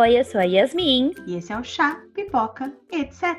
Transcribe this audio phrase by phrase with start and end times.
[0.00, 1.12] Oi, eu sou a Yasmin.
[1.26, 3.38] E esse é o Chá, Pipoca, etc.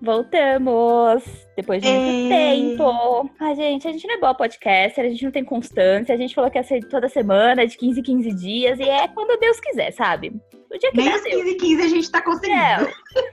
[0.00, 1.22] Voltamos
[1.56, 2.76] depois de muito Ei.
[2.76, 3.30] tempo.
[3.38, 6.12] Ai, gente, a gente não é boa podcaster, a gente não tem constância.
[6.12, 9.06] A gente falou que ia ser toda semana, de 15 em 15 dias, e é
[9.06, 10.32] quando Deus quiser, sabe?
[10.72, 11.34] O dia que Nem dá, os Deus.
[11.42, 12.58] 15 e 15 a gente tá conseguindo.
[12.60, 12.78] É,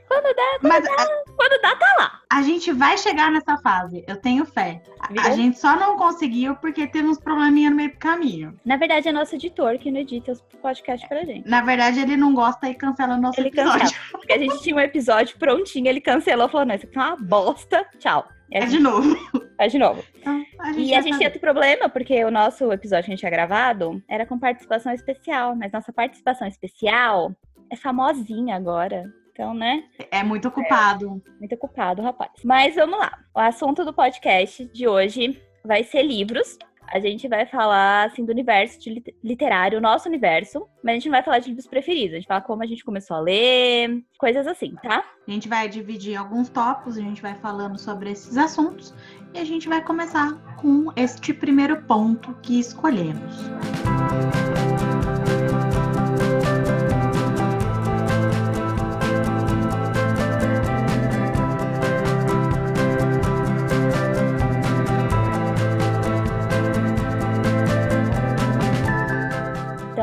[0.07, 1.05] quando dá, Mas a,
[1.37, 2.19] quando dá, tá lá.
[2.29, 4.81] a gente vai chegar nessa fase, eu tenho fé.
[4.99, 5.21] A, Viu?
[5.21, 8.59] a gente só não conseguiu porque teve uns probleminha no meio do caminho.
[8.65, 11.47] Na verdade, é nosso editor que não edita os podcasts pra gente.
[11.49, 13.79] Na verdade, ele não gosta e cancela nosso Ele episódio.
[13.79, 14.01] cancela.
[14.11, 17.15] Porque a gente tinha um episódio prontinho, ele cancelou, falou, não, isso aqui é uma
[17.15, 18.27] bosta, tchau.
[18.51, 19.15] É de novo.
[19.57, 20.03] faz de novo.
[20.15, 23.19] Então, a E a gente tinha outro problema, porque o nosso episódio que a gente
[23.19, 27.35] tinha gravado era com participação especial, mas nossa participação especial
[27.69, 29.03] é famosinha agora.
[29.31, 29.83] Então, né?
[30.11, 31.21] É muito ocupado.
[31.39, 32.31] Muito ocupado, rapaz.
[32.43, 33.17] Mas vamos lá.
[33.33, 36.57] O assunto do podcast de hoje vai ser livros.
[36.91, 40.67] A gente vai falar, assim, do universo de lit- literário, o nosso universo.
[40.83, 42.13] Mas a gente não vai falar de livros preferidos.
[42.13, 45.03] A gente fala como a gente começou a ler, coisas assim, tá?
[45.27, 48.93] A gente vai dividir alguns tópicos, a gente vai falando sobre esses assuntos.
[49.33, 53.49] E a gente vai começar com este primeiro ponto que escolhemos.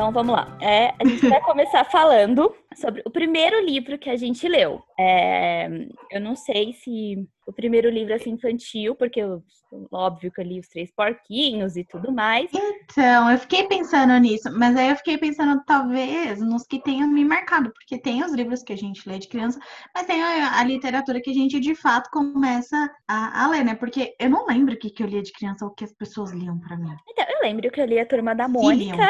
[0.07, 0.57] Então vamos lá.
[0.61, 4.81] É, a gente vai começar falando sobre o primeiro livro que a gente leu.
[4.97, 5.67] É,
[6.09, 9.41] eu não sei se o primeiro livro assim infantil, porque eu,
[9.89, 12.51] óbvio que eu li os Três Porquinhos e tudo mais.
[12.53, 17.23] Então, eu fiquei pensando nisso, mas aí eu fiquei pensando talvez nos que tenham me
[17.23, 19.57] marcado, porque tem os livros que a gente lê de criança,
[19.95, 22.75] mas tem a, a literatura que a gente de fato começa
[23.07, 23.75] a, a ler, né?
[23.75, 25.93] Porque eu não lembro o que, que eu lia de criança ou o que as
[25.93, 26.93] pessoas liam pra mim.
[27.09, 28.51] Então, eu lembro que eu li a Turma da Sim.
[28.51, 29.07] Mônica.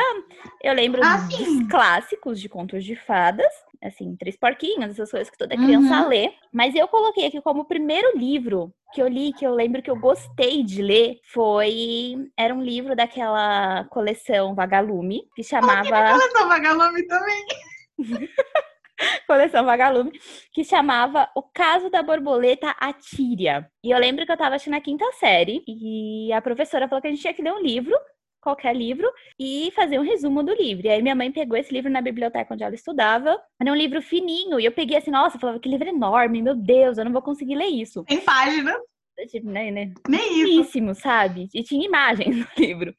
[0.62, 1.68] Eu lembro Ah, dos sim.
[1.68, 3.52] clássicos de contos de fadas.
[3.82, 6.08] Assim, Três Porquinhos, essas coisas que toda criança Uhum.
[6.08, 6.34] lê.
[6.52, 9.92] Mas eu coloquei aqui como o primeiro livro que eu li, que eu lembro que
[9.92, 12.16] eu gostei de ler, foi...
[12.38, 16.14] Era um livro daquela coleção Vagalume, que chamava...
[16.14, 17.46] Olha só, vagalume também.
[19.28, 20.12] coleção Vagalume,
[20.52, 23.70] que chamava O Caso da Borboleta Atíria.
[23.84, 27.08] E eu lembro que eu tava acho, na quinta série, e a professora falou que
[27.08, 27.96] a gente tinha que ler um livro,
[28.48, 29.08] qualquer livro,
[29.40, 30.88] e fazer um resumo do livro.
[30.88, 33.38] E aí minha mãe pegou esse livro na biblioteca onde ela estudava.
[33.60, 36.98] Era um livro fininho, e eu peguei assim, nossa, falava que livro enorme, meu Deus,
[36.98, 38.04] eu não vou conseguir ler isso.
[38.06, 38.74] Tem página,
[39.26, 40.94] Tipo, né, né, nem isso.
[40.96, 41.50] sabe?
[41.54, 42.94] E tinha imagens no livro.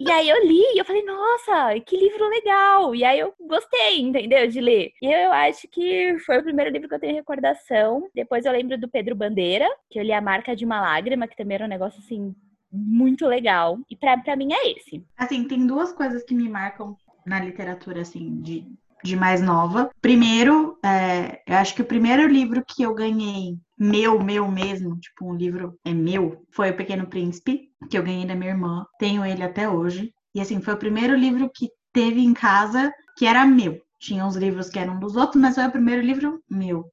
[0.00, 2.94] E aí eu li e eu falei, nossa, que livro legal!
[2.94, 4.46] E aí eu gostei, entendeu?
[4.46, 4.92] De ler.
[5.02, 8.08] E eu acho que foi o primeiro livro que eu tenho recordação.
[8.14, 11.36] Depois eu lembro do Pedro Bandeira, que eu li A Marca de uma Lágrima, que
[11.36, 12.34] também era um negócio assim
[12.70, 13.78] muito legal.
[13.90, 15.04] E pra mim é esse.
[15.16, 16.96] Assim, tem duas coisas que me marcam
[17.26, 18.66] na literatura, assim, de,
[19.02, 19.90] de mais nova.
[20.00, 25.30] Primeiro, é, eu acho que o primeiro livro que eu ganhei, meu, meu mesmo, tipo,
[25.30, 28.86] um livro é meu, foi O Pequeno Príncipe, que eu ganhei da minha irmã.
[28.98, 30.12] Tenho ele até hoje.
[30.34, 33.80] E, assim, foi o primeiro livro que teve em casa que era meu.
[33.98, 36.84] Tinha uns livros que eram dos outros, mas foi o primeiro livro meu.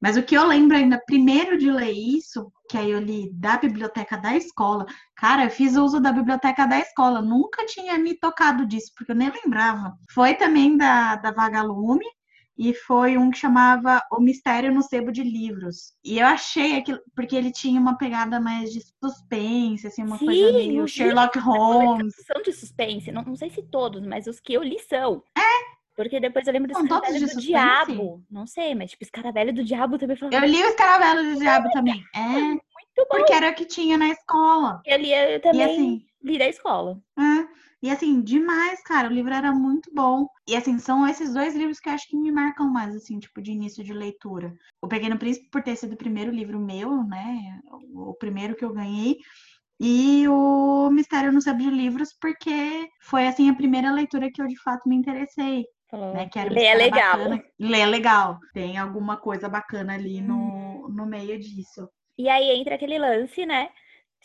[0.00, 3.56] Mas o que eu lembro ainda, primeiro de ler isso, que aí eu li da
[3.56, 4.86] biblioteca da escola,
[5.24, 9.16] Cara, eu fiz uso da biblioteca da escola, nunca tinha me tocado disso, porque eu
[9.16, 9.96] nem lembrava.
[10.12, 12.04] Foi também da, da Vagalume
[12.58, 15.94] e foi um que chamava O Mistério no Sebo de Livros.
[16.04, 20.26] E eu achei aquilo, porque ele tinha uma pegada mais de suspense, assim, uma Sim,
[20.26, 22.14] coisa meio Sherlock Holmes.
[22.26, 25.22] São de suspense, não, não sei se todos, mas os que eu li são.
[25.38, 25.73] É?
[25.96, 27.40] Porque depois eu lembro do Escaravelho do?
[27.40, 28.24] Diabo.
[28.30, 31.70] Não sei, mas tipo, Escaravelho do Diabo também falava Eu li o Escaravelho do Diabo
[31.70, 32.02] também.
[32.14, 32.62] É, muito
[32.96, 33.06] bom.
[33.10, 34.80] porque era o que tinha na escola.
[34.84, 37.00] Eu li, eu E também assim, li da escola.
[37.18, 37.46] É,
[37.84, 39.08] e assim, demais, cara.
[39.08, 40.26] O livro era muito bom.
[40.48, 43.40] E assim, são esses dois livros que eu acho que me marcam mais, assim, tipo,
[43.40, 44.52] de início de leitura.
[44.82, 47.60] O Pequeno Príncipe, por ter sido o primeiro livro meu, né?
[47.94, 49.18] O primeiro que eu ganhei.
[49.78, 54.46] E o Mistério no Sebo de Livros, porque foi, assim, a primeira leitura que eu,
[54.46, 55.66] de fato, me interessei.
[55.94, 56.28] Falou, Né?
[56.28, 57.18] Que era ler é legal.
[57.18, 57.44] bacana.
[57.58, 58.38] Ler é legal.
[58.52, 61.88] Tem alguma coisa bacana ali no, no meio disso.
[62.18, 63.70] E aí entra aquele lance, né?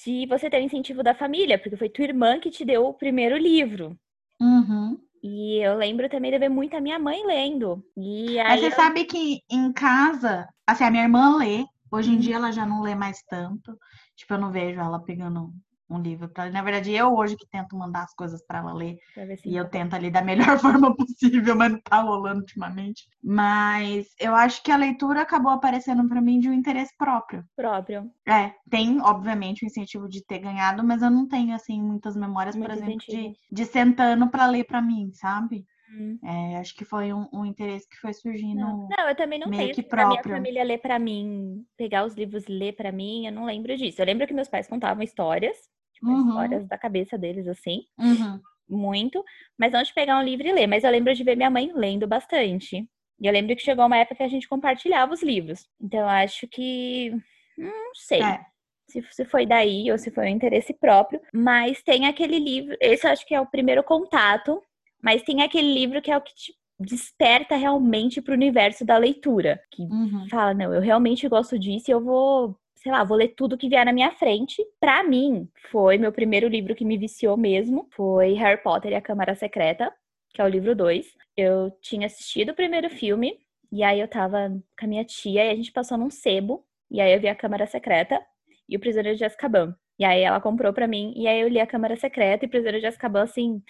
[0.04, 2.94] De você ter o incentivo da família, porque foi tua irmã que te deu o
[2.94, 3.95] primeiro livro.
[4.42, 4.98] Uhum.
[5.21, 7.83] E eu lembro também de ver muito a minha mãe lendo.
[7.98, 11.65] E Mas aí você eu- sabe que em casa, assim, a minha irmã lê.
[11.92, 12.19] Hoje em Uhum.
[12.19, 13.77] dia ela já não lê mais tanto.
[14.15, 15.51] Tipo, eu não vejo ela pegando
[15.89, 16.51] um livro ler.
[16.51, 18.97] Na verdade, eu hoje que tento mandar as coisas pra ela ler.
[19.45, 20.21] E eu tento ali da
[20.56, 23.07] melhor forma possível, mas não tá rolando ultimamente.
[23.24, 27.44] Mas eu acho que a leitura acabou aparecendo pra mim de um interesse próprio.
[27.56, 28.09] próprio.
[28.27, 32.56] É, tem, obviamente, o incentivo de ter ganhado, mas eu não tenho, assim, muitas memórias,
[32.56, 35.65] por Muito exemplo, de, de sentando pra ler pra mim, sabe?
[35.91, 36.19] Hum.
[36.24, 38.59] É, acho que foi um, um, interesse que foi surgindo.
[38.59, 42.13] Não, não eu também não tenho que pra minha família ler para mim, pegar os
[42.13, 44.01] livros e ler para mim, eu não lembro disso.
[44.01, 45.57] Eu lembro que meus pais contavam histórias,
[46.00, 46.30] tipo, uhum.
[46.30, 47.84] histórias da cabeça deles, assim.
[47.98, 48.40] Uhum.
[48.68, 49.24] Muito,
[49.57, 50.68] mas não de pegar um livro e ler.
[50.68, 52.88] Mas eu lembro de ver minha mãe lendo bastante.
[53.22, 55.68] E eu lembro que chegou uma época que a gente compartilhava os livros.
[55.81, 57.12] Então eu acho que.
[57.57, 58.22] Hum, não sei.
[58.22, 58.46] É
[58.90, 63.06] se, se foi daí ou se foi um interesse próprio, mas tem aquele livro, esse
[63.07, 64.62] eu acho que é o primeiro contato,
[65.01, 68.98] mas tem aquele livro que é o que te desperta realmente para o universo da
[68.98, 70.28] leitura, que uhum.
[70.30, 73.70] fala, não, eu realmente gosto disso e eu vou sei lá, vou ler tudo que
[73.70, 74.66] vier na minha frente.
[74.80, 79.02] Para mim, foi meu primeiro livro que me viciou mesmo, foi Harry Potter e a
[79.02, 79.94] Câmara Secreta,
[80.34, 81.06] que é o livro 2.
[81.36, 83.38] Eu tinha assistido o primeiro filme,
[83.72, 84.50] e aí eu tava
[84.80, 87.36] com a minha tia e a gente passou num sebo, e aí eu vi a
[87.36, 88.20] Câmara Secreta
[88.68, 89.75] e o Prisioneiro de Azkaban.
[90.00, 92.50] E aí ela comprou para mim, e aí eu li a Câmara Secreta e o
[92.50, 93.62] Prisioneiro de Azkaban, assim,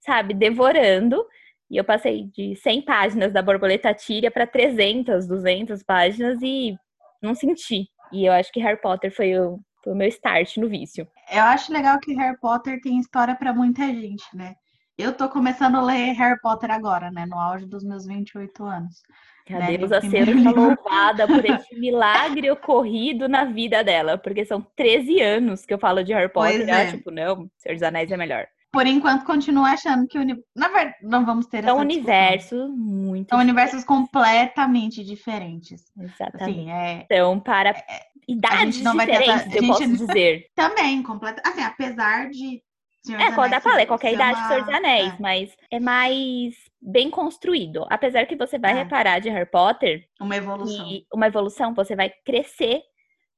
[0.00, 1.24] sabe, devorando.
[1.70, 6.76] E eu passei de 100 páginas da Borboleta Tíria para 300, 200 páginas e
[7.22, 7.88] não senti.
[8.12, 11.06] E eu acho que Harry Potter foi o, foi o meu start no vício.
[11.30, 14.54] Eu acho legal que Harry Potter tem história para muita gente, né?
[14.98, 17.26] Eu tô começando a ler Harry Potter agora, né?
[17.26, 19.02] No auge dos meus 28 anos.
[19.44, 19.76] Que a né?
[19.76, 24.16] deusa seja louvada por esse milagre ocorrido na vida dela.
[24.16, 26.64] Porque são 13 anos que eu falo de Harry Potter.
[26.64, 26.90] Pois é.
[26.92, 28.46] tipo, não, Senhor dos Anéis é melhor.
[28.76, 30.36] Por enquanto, continuo achando que o uni...
[30.54, 35.90] Na verdade, não vamos ter São universos muito São universos completamente diferentes.
[35.98, 36.60] Exatamente.
[36.60, 37.00] Assim, é...
[37.04, 37.84] Então, para é...
[38.28, 39.56] idades diferentes, essa...
[39.56, 40.44] eu posso dizer.
[40.54, 41.40] Também, completa.
[41.48, 42.62] Assim, apesar de
[43.02, 45.16] Senhor é, quando dá pra ler qualquer idade de Senhor dos Anéis, é.
[45.20, 47.86] mas é mais bem construído.
[47.88, 48.82] Apesar que você vai é.
[48.82, 50.06] reparar de Harry Potter.
[50.20, 50.86] Uma evolução.
[50.86, 52.82] E uma evolução, você vai crescer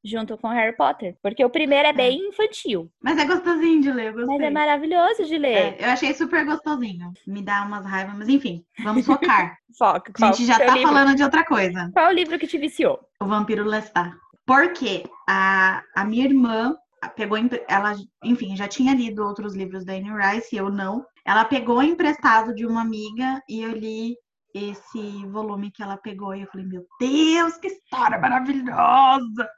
[0.05, 1.17] junto com Harry Potter.
[1.23, 1.93] Porque o primeiro é, é.
[1.93, 2.91] bem infantil.
[3.03, 4.39] Mas é gostosinho de ler, eu gostei.
[4.39, 5.57] Mas é maravilhoso de ler.
[5.57, 7.13] É, eu achei super gostosinho.
[7.27, 9.57] Me dá umas raivas, mas enfim, vamos focar.
[9.77, 10.13] Foca.
[10.21, 10.93] A gente já tá livro?
[10.93, 11.91] falando de outra coisa.
[11.93, 12.99] Qual é o livro que te viciou?
[13.21, 14.13] O Vampiro Lestat.
[14.47, 16.75] Porque a, a minha irmã
[17.15, 21.05] pegou, ela, enfim, já tinha lido outros livros da Anne Rice, eu não.
[21.25, 24.17] Ela pegou emprestado de uma amiga e eu li
[24.55, 29.49] esse volume que ela pegou e eu falei, meu Deus, que história maravilhosa!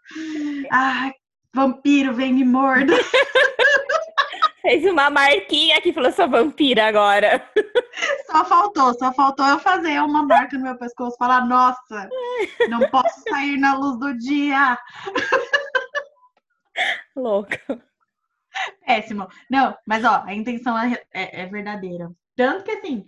[0.70, 1.12] Ai,
[1.54, 2.92] vampiro, vem me morda!
[4.62, 7.42] Fez uma marquinha que falou, sou vampira agora.
[8.26, 12.08] Só faltou, só faltou eu fazer uma marca no meu pescoço, falar, nossa,
[12.69, 14.78] não posso sair na luz do dia.
[17.16, 17.56] Louco.
[18.87, 19.28] Péssimo.
[19.50, 22.10] Não, mas ó, a intenção é, é, é, verdadeira.
[22.37, 23.04] Tanto que assim,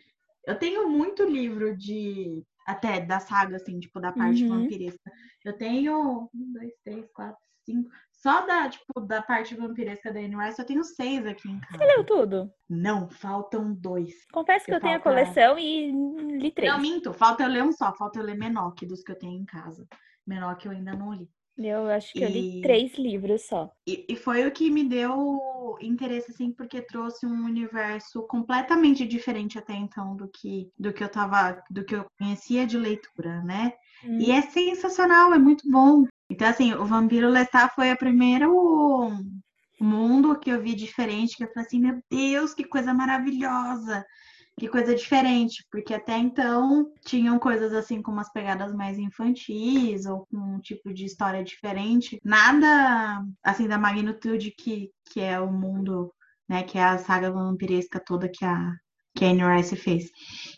[0.47, 2.43] eu tenho muito livro de.
[2.65, 4.61] Até da saga, assim, tipo, da parte uhum.
[4.61, 5.11] vampiresca.
[5.45, 7.91] Eu tenho um, dois, três, quatro, cinco.
[8.13, 11.77] Só da, tipo, da parte vampiresca da Anne Rice, eu tenho seis aqui em casa.
[11.77, 12.53] Você leu tudo?
[12.71, 14.15] Não, faltam dois.
[14.33, 15.91] Confesso que eu, eu tenho a coleção e
[16.39, 16.73] li três.
[16.73, 17.13] Não, minto.
[17.13, 17.93] Falta eu ler um só.
[17.95, 19.85] Falta eu ler Menor, que dos que eu tenho em casa.
[20.25, 21.29] Menor que eu ainda não li.
[21.57, 22.23] Eu acho que e...
[22.23, 23.71] eu li três livros só.
[23.87, 25.39] E, e, foi o que me deu
[25.81, 31.09] interesse, assim, porque trouxe um universo completamente diferente até então do que, do que eu
[31.09, 33.73] tava, do que eu conhecia de leitura, né?
[34.05, 34.19] Hum.
[34.19, 36.05] E é sensacional, é muito bom.
[36.31, 39.11] Então, assim, o Vampiro Lestat foi o primeiro
[39.79, 44.05] mundo que eu vi diferente, que eu falei assim, meu Deus, que coisa maravilhosa
[44.59, 50.27] que coisa diferente, porque até então tinham coisas assim com umas pegadas mais infantis ou
[50.27, 52.21] com um tipo de história diferente.
[52.25, 56.13] Nada assim da magnitude que, que é o mundo,
[56.49, 58.73] né, que é a saga vampiresca toda que a
[59.15, 60.11] que a Anne Rice fez.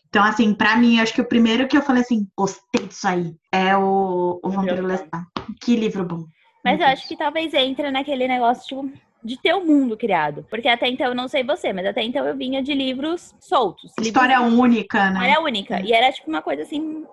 [0.09, 3.35] Então, assim, para mim, acho que o primeiro que eu falei assim, gostei disso aí,
[3.51, 5.27] é o, o Vampiro Lestat.
[5.61, 6.25] Que livro bom.
[6.65, 8.93] Mas eu acho que talvez entre naquele negócio, tipo,
[9.25, 10.47] de ter o um mundo criado.
[10.51, 13.93] Porque até então, eu não sei você, mas até então eu vinha de livros soltos.
[14.01, 14.59] História livros...
[14.59, 15.21] única, né?
[15.21, 15.81] História única.
[15.81, 17.05] E era tipo uma coisa assim,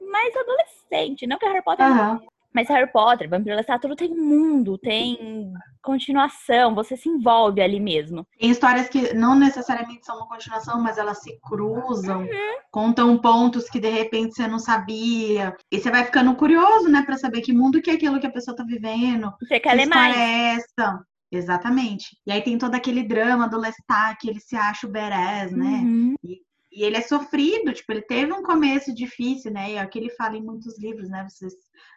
[0.00, 1.26] mais adolescente.
[1.26, 1.86] Não que Harry Potter.
[1.86, 2.20] Uhum.
[2.54, 5.52] Mas Harry Potter, Vampiro Lestat, tudo tem mundo, tem
[5.82, 8.26] continuação, você se envolve ali mesmo.
[8.38, 12.58] Tem histórias que não necessariamente são uma continuação, mas elas se cruzam, uhum.
[12.70, 15.56] contam pontos que de repente você não sabia.
[15.70, 18.32] E você vai ficando curioso, né, para saber que mundo que é aquilo que a
[18.32, 19.32] pessoa tá vivendo.
[19.40, 20.14] Você quer ler mais.
[20.14, 21.02] É essa.
[21.32, 22.14] Exatamente.
[22.26, 25.80] E aí tem todo aquele drama do Lestat, que ele se acha o Beres, né?
[25.82, 26.14] Uhum.
[26.22, 29.72] E, e, ele é sofrido, tipo, ele teve um começo difícil, né?
[29.72, 31.26] E é o que ele fala em muitos livros, né?
[31.26, 31.48] Você,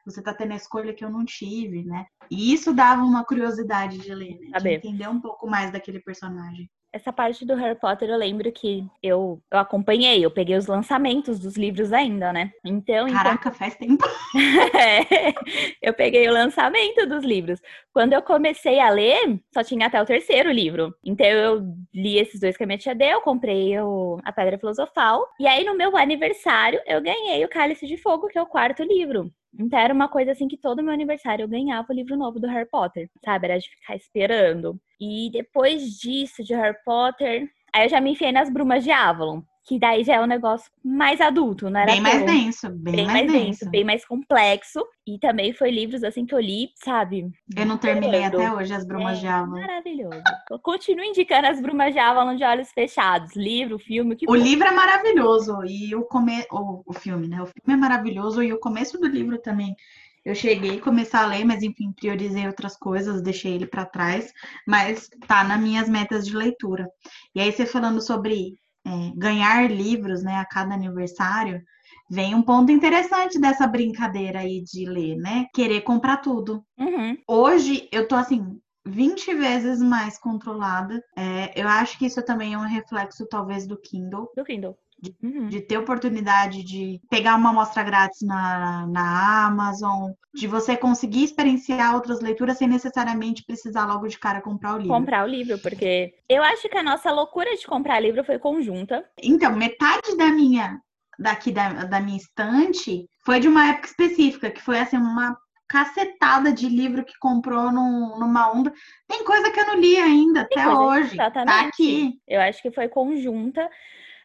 [0.05, 2.05] você tá tendo a escolha que eu não tive, né?
[2.31, 4.57] E isso dava uma curiosidade de ler, né?
[4.57, 6.69] De entender um pouco mais daquele personagem.
[6.95, 11.37] Essa parte do Harry Potter eu lembro que eu, eu acompanhei, eu peguei os lançamentos
[11.37, 12.53] dos livros ainda, né?
[12.63, 13.07] Então.
[13.09, 13.53] Caraca, então...
[13.53, 14.05] faz tempo.
[14.73, 15.33] é,
[15.81, 17.59] eu peguei o lançamento dos livros.
[17.91, 20.95] Quando eu comecei a ler, só tinha até o terceiro livro.
[21.03, 25.27] Então eu li esses dois que a minha tia deu, comprei o, a Pedra Filosofal.
[25.37, 28.83] E aí, no meu aniversário, eu ganhei o Cálice de Fogo, que é o quarto
[28.83, 29.29] livro.
[29.57, 32.47] Então era uma coisa assim que todo meu aniversário eu ganhava o livro novo do
[32.47, 33.45] Harry Potter, sabe?
[33.45, 34.79] Era de ficar esperando.
[34.99, 39.41] E depois disso, de Harry Potter, aí eu já me enfiei nas brumas de Avalon
[39.65, 43.05] que daí já é um negócio mais adulto, não era Bem mais denso, bem, bem
[43.07, 43.59] mais, denso.
[43.59, 43.69] denso.
[43.71, 44.85] Bem mais complexo.
[45.07, 47.31] E também foi livros assim que eu li, sabe?
[47.55, 49.59] Eu não terminei até hoje As Brumas é, de Avalon.
[49.59, 50.21] Maravilhoso.
[50.51, 53.35] Eu continuo indicando As Brumas de Avalon de olhos fechados.
[53.35, 56.45] Livro, filme, O livro é maravilhoso e o, come...
[56.51, 57.41] o, o filme, né?
[57.41, 59.75] O filme é maravilhoso e o começo do livro também
[60.23, 64.33] eu cheguei a começar a ler, mas enfim, priorizei outras coisas, deixei ele para trás,
[64.65, 66.89] mas tá nas minhas metas de leitura.
[67.35, 71.61] E aí você falando sobre é, ganhar livros, né, a cada aniversário,
[72.09, 75.47] vem um ponto interessante dessa brincadeira aí de ler, né?
[75.53, 76.63] Querer comprar tudo.
[76.77, 77.17] Uhum.
[77.27, 78.59] Hoje eu tô assim.
[78.87, 81.03] 20 vezes mais controlada.
[81.17, 84.29] É, eu acho que isso também é um reflexo, talvez, do Kindle.
[84.37, 84.77] Do Kindle.
[85.01, 85.47] De, uhum.
[85.47, 91.95] de, ter oportunidade de pegar uma amostra grátis na, na Amazon, de você conseguir experienciar
[91.95, 94.93] outras leituras sem necessariamente precisar logo de cara comprar o livro.
[94.93, 99.03] Comprar o livro, porque eu acho que a nossa loucura de comprar livro foi conjunta.
[99.23, 100.79] Então, metade da minha
[101.17, 105.37] daqui da, da minha estante foi de uma época específica, que foi assim, uma
[105.67, 108.73] cacetada de livro que comprou num, numa onda.
[109.07, 111.15] Tem coisa que eu não li ainda Tem até hoje.
[111.15, 111.47] Tá exatamente.
[111.47, 112.19] Tá aqui.
[112.27, 113.69] Eu acho que foi conjunta.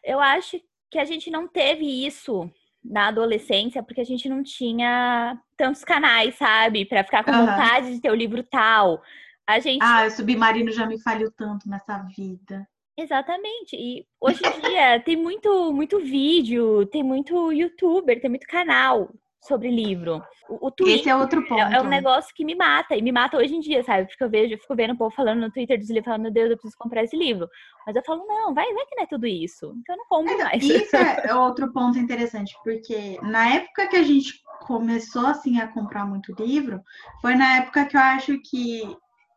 [0.03, 2.51] Eu acho que a gente não teve isso
[2.83, 6.85] na adolescência, porque a gente não tinha tantos canais, sabe?
[6.85, 7.45] para ficar com uhum.
[7.45, 9.01] vontade de ter o livro tal.
[9.45, 9.83] A gente...
[9.83, 12.67] Ah, o submarino já me falhou tanto nessa vida.
[12.97, 13.75] Exatamente.
[13.75, 19.09] E hoje em dia tem muito, muito vídeo, tem muito youtuber, tem muito canal
[19.41, 20.23] sobre livro.
[20.47, 21.59] O, o Twitter Esse é outro ponto.
[21.59, 24.07] É, é, um negócio que me mata, e me mata hoje em dia, sabe?
[24.07, 26.31] Porque eu vejo, eu fico vendo o povo falando no Twitter dos livros, falando, meu
[26.31, 27.49] Deus, eu preciso comprar esse livro.
[27.85, 29.73] Mas eu falo, não, vai, vai que não é tudo isso.
[29.79, 30.63] Então eu não compro Mas, mais.
[30.63, 30.95] Isso
[31.25, 36.33] é outro ponto interessante, porque na época que a gente começou, assim, a comprar muito
[36.39, 36.81] livro,
[37.21, 38.83] foi na época que eu acho que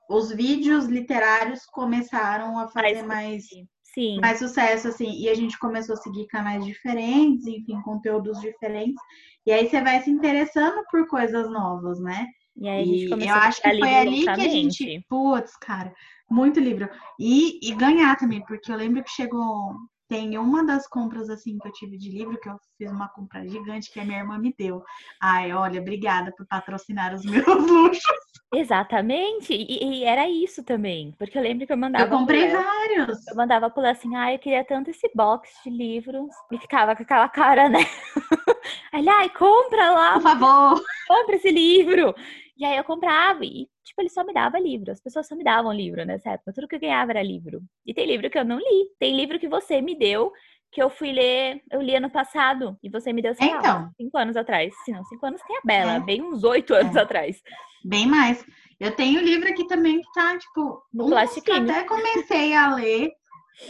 [0.08, 3.46] os vídeos literários começaram a fazer mais
[3.94, 4.20] Sim.
[4.20, 9.00] mais sucesso, assim, e a gente começou a seguir canais diferentes, enfim, conteúdos diferentes,
[9.46, 12.26] e aí você vai se interessando por coisas novas, né?
[12.56, 15.94] E aí a gente começou eu acho que foi ali que a gente, putz, cara,
[16.30, 16.88] muito livro.
[17.18, 19.74] E, e ganhar também, porque eu lembro que chegou
[20.08, 23.46] tem uma das compras assim que eu tive de livro, que eu fiz uma compra
[23.48, 24.82] gigante que a minha irmã me deu.
[25.20, 28.23] Ai, olha, obrigada por patrocinar os meus luxos.
[28.56, 32.04] Exatamente, e, e era isso também, porque eu lembro que eu mandava.
[32.04, 33.26] Eu comprei vários.
[33.26, 37.02] Eu mandava pular assim, ai, eu queria tanto esse box de livros, e ficava com
[37.02, 37.80] aquela cara, né?
[38.92, 42.14] Aí, ai, compra lá, por favor, compra esse livro.
[42.56, 44.92] E aí eu comprava e, tipo, ele só me dava livro.
[44.92, 46.52] As pessoas só me davam livro nessa época.
[46.52, 47.60] Tudo que eu ganhava era livro.
[47.84, 48.88] E tem livro que eu não li.
[48.98, 50.32] Tem livro que você me deu,
[50.74, 52.76] que eu fui ler, eu li ano passado.
[52.82, 53.62] E você me deu, sei então.
[53.62, 54.74] lá, cinco anos atrás.
[54.84, 55.92] Se não, cinco anos tem a Bela.
[55.92, 56.00] É.
[56.00, 57.00] Bem uns oito anos é.
[57.00, 57.40] atrás.
[57.84, 58.44] Bem mais.
[58.80, 61.52] Eu tenho livro aqui também que tá, tipo, no plástico.
[61.52, 63.12] até comecei a ler.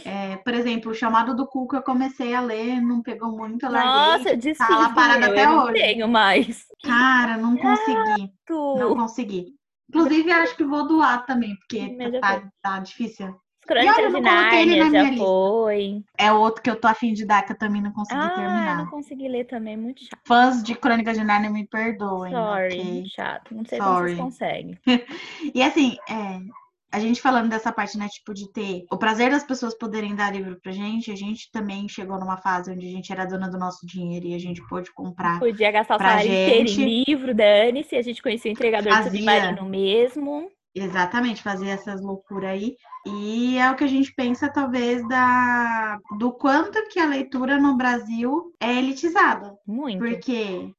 [0.03, 3.71] É, por exemplo, o chamado do Cuco eu comecei a ler, não pegou muito, eu
[3.71, 3.91] larguei.
[3.91, 4.67] Nossa, eu desisti.
[4.67, 5.65] Tá lá parada até eu hoje.
[5.65, 6.65] Não tenho mais.
[6.83, 8.33] Cara, não consegui.
[8.49, 9.53] Não consegui.
[9.87, 13.39] Inclusive, acho que vou doar também, porque tá, tá, difícil.
[13.65, 16.03] Crônicas de Nárnia já foi.
[16.17, 18.77] É outro que eu tô afim de dar, que eu também não consegui ah, terminar.
[18.77, 20.19] não consegui ler também, muito chato.
[20.25, 22.31] Fãs de Crônicas de Nárnia me perdoem.
[22.31, 23.05] Sorry, okay?
[23.07, 23.55] chato.
[23.55, 24.15] Não sei Sorry.
[24.15, 24.79] como vocês conseguem.
[25.53, 26.39] e assim, é,
[26.95, 30.31] a gente falando dessa parte, né, tipo, de ter o prazer das pessoas poderem dar
[30.31, 33.57] livro pra gente, a gente também chegou numa fase onde a gente era dona do
[33.57, 35.39] nosso dinheiro e a gente pôde comprar.
[35.39, 39.11] Podia gastar o salário inteiro em livro, dane-se, a gente conhecia o entregador Fazia...
[39.11, 40.49] de submarino mesmo.
[40.75, 42.75] Exatamente, fazer essas loucuras aí.
[43.05, 47.77] E é o que a gente pensa, talvez, da do quanto que a leitura no
[47.77, 49.55] Brasil é elitizada.
[49.65, 49.99] Muito.
[49.99, 50.69] Porque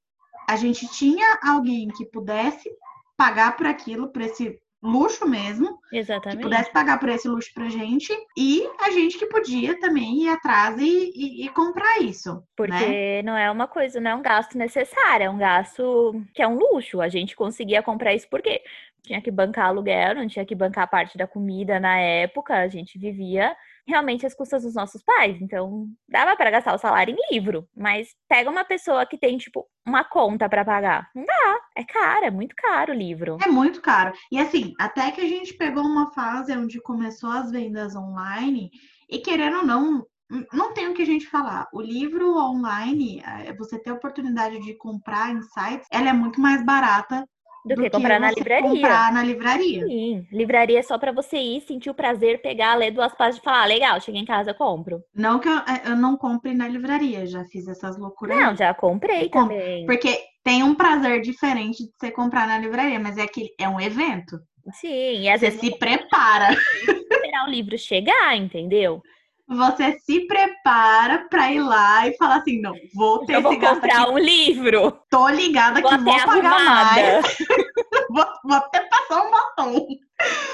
[0.47, 2.71] a gente tinha alguém que pudesse
[3.17, 5.79] pagar por aquilo, por esse luxo mesmo.
[5.93, 6.37] Exatamente.
[6.37, 8.13] Que pudesse pagar por esse luxo pra gente.
[8.37, 12.43] E a gente que podia também ir atrás e, e, e comprar isso.
[12.57, 13.23] Porque né?
[13.23, 16.59] não é uma coisa, não é um gasto necessário, é um gasto que é um
[16.59, 17.01] luxo.
[17.01, 18.63] A gente conseguia comprar isso porque
[19.07, 22.99] tinha que bancar aluguel, não tinha que bancar parte da comida na época, a gente
[22.99, 25.41] vivia realmente as custas dos nossos pais.
[25.41, 29.65] Então, dava para gastar o salário em livro, mas pega uma pessoa que tem, tipo,
[29.87, 31.09] uma conta para pagar.
[31.15, 31.61] Não dá.
[31.77, 33.39] É caro, é muito caro o livro.
[33.43, 34.13] É muito caro.
[34.31, 38.71] E assim, até que a gente pegou uma fase onde começou as vendas online,
[39.09, 40.05] e querendo ou não,
[40.53, 41.69] não tem o que a gente falar.
[41.73, 46.41] O livro online, é, você ter a oportunidade de comprar em sites, ela é muito
[46.41, 47.25] mais barata
[47.67, 48.71] do, do que comprar que na livraria.
[48.71, 49.87] Comprar na livraria.
[49.87, 53.45] Sim, livraria é só para você ir, sentir o prazer, pegar, ler duas páginas e
[53.45, 55.03] falar, ah, legal, cheguei em casa, compro.
[55.15, 58.37] Não que eu, é, eu não compre na livraria, já fiz essas loucuras.
[58.37, 59.85] Não, já comprei também.
[59.87, 63.81] Porque tem um prazer diferente de você comprar na livraria, mas é que é um
[63.81, 64.39] evento.
[64.73, 66.51] Sim, e às você vezes se prepara.
[67.11, 69.03] Esperar o livro chegar, entendeu?
[69.49, 74.03] Você se prepara para ir lá e falar assim, não, vou ter Eu vou comprar
[74.03, 74.11] aqui.
[74.11, 74.99] um livro.
[75.09, 77.01] Tô ligada vou que vou pagar arrumada.
[77.01, 77.39] mais.
[78.11, 79.87] vou, vou até passar um batom.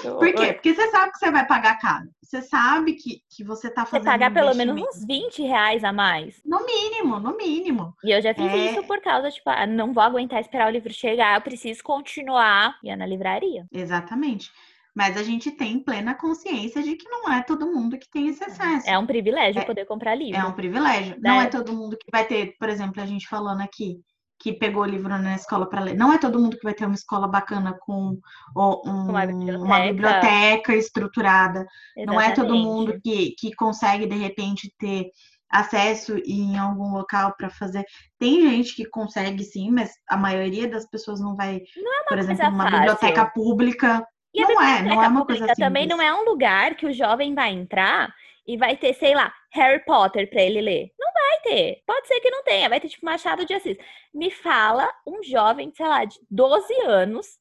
[0.02, 0.52] Por quê?
[0.52, 2.08] Porque você sabe que você vai pagar caro.
[2.20, 4.04] Você sabe que, que você tá fazendo.
[4.04, 6.40] Você pagar um pelo menos uns 20 reais a mais.
[6.44, 7.94] No mínimo, no mínimo.
[8.02, 8.70] E eu já fiz é...
[8.70, 12.78] isso por causa, tipo, ah, não vou aguentar esperar o livro chegar, eu preciso continuar
[12.82, 13.66] e ir na livraria.
[13.70, 14.50] Exatamente.
[14.94, 18.44] Mas a gente tem plena consciência de que não é todo mundo que tem esse
[18.44, 18.88] acesso.
[18.88, 20.38] É um privilégio é, poder comprar livro.
[20.38, 21.16] É um privilégio.
[21.18, 24.00] Não é todo mundo que vai ter, por exemplo, a gente falando aqui,
[24.38, 25.96] que pegou o livro na escola para ler.
[25.96, 28.18] Não é todo mundo que vai ter uma escola bacana com
[28.56, 29.64] um, uma, biblioteca.
[29.64, 30.74] uma, biblioteca.
[30.74, 31.60] estruturada.
[31.96, 32.06] Exatamente.
[32.06, 35.06] Não é todo mundo que, que consegue, de repente, ter
[35.52, 37.84] acesso em algum local para fazer.
[38.18, 42.18] Tem gente que consegue sim, mas a maioria das pessoas não vai, não é por
[42.18, 42.78] exemplo, fácil.
[42.78, 45.54] biblioteca pública e não é, não é uma coisa.
[45.54, 48.12] Também não é um lugar que o jovem vai entrar
[48.46, 50.90] e vai ter, sei lá, Harry Potter para ele ler.
[50.98, 51.82] Não vai ter.
[51.86, 52.68] Pode ser que não tenha.
[52.68, 53.76] Vai ter, tipo, Machado de Assis.
[54.12, 57.38] Me fala um jovem, sei lá, de 12 anos,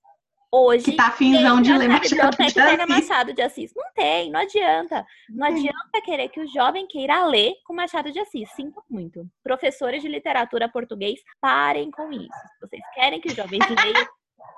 [0.51, 0.85] hoje.
[0.85, 2.87] Que tá finzão de ler Machado de Assis.
[2.87, 3.73] Machado de Assis.
[3.75, 5.05] Não tem, não adianta.
[5.29, 8.49] Não adianta querer que o jovem queira ler com Machado de Assis.
[8.51, 9.25] Sinto muito.
[9.43, 12.29] Professores de literatura português, parem com isso.
[12.61, 14.07] Vocês querem que os jovens leiam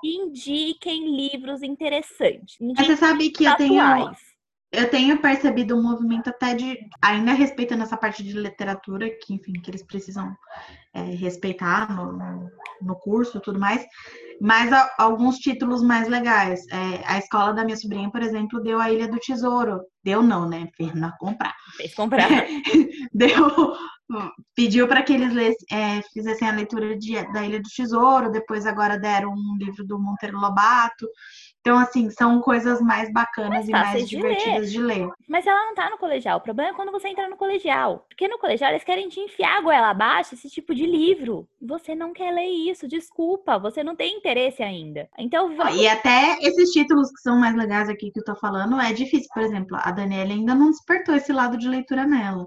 [0.04, 2.56] indiquem livros interessantes.
[2.60, 3.82] Indiquem Mas você sabe que eu tenho,
[4.74, 9.52] eu tenho percebido um movimento até de, ainda respeitando essa parte de literatura, que enfim,
[9.52, 10.34] que eles precisam
[10.92, 12.50] é, respeitar no,
[12.80, 13.84] no curso e tudo mais,
[14.40, 16.60] mas a, alguns títulos mais legais.
[16.70, 19.80] É, a escola da minha sobrinha, por exemplo, deu a Ilha do Tesouro.
[20.02, 20.68] Deu não, né?
[20.76, 21.54] Fez na comprar.
[21.76, 22.28] Fez comprar.
[23.12, 23.74] deu,
[24.54, 28.98] pediu para que eles é, fizessem a leitura de, da Ilha do Tesouro, depois agora
[28.98, 31.08] deram um livro do Monteiro Lobato.
[31.66, 34.96] Então, assim, são coisas mais bacanas e mais divertidas de ler.
[34.96, 35.10] de ler.
[35.26, 36.36] Mas ela não tá no colegial.
[36.36, 38.04] O problema é quando você entra no colegial.
[38.06, 41.48] Porque no colegial eles querem te enfiar a goela abaixo esse tipo de livro.
[41.62, 43.58] Você não quer ler isso, desculpa.
[43.58, 45.08] Você não tem interesse ainda.
[45.16, 45.80] Então, vamos...
[45.80, 49.30] E até esses títulos que são mais legais aqui que eu tô falando, é difícil.
[49.32, 52.46] Por exemplo, a Daniela ainda não despertou esse lado de leitura nela.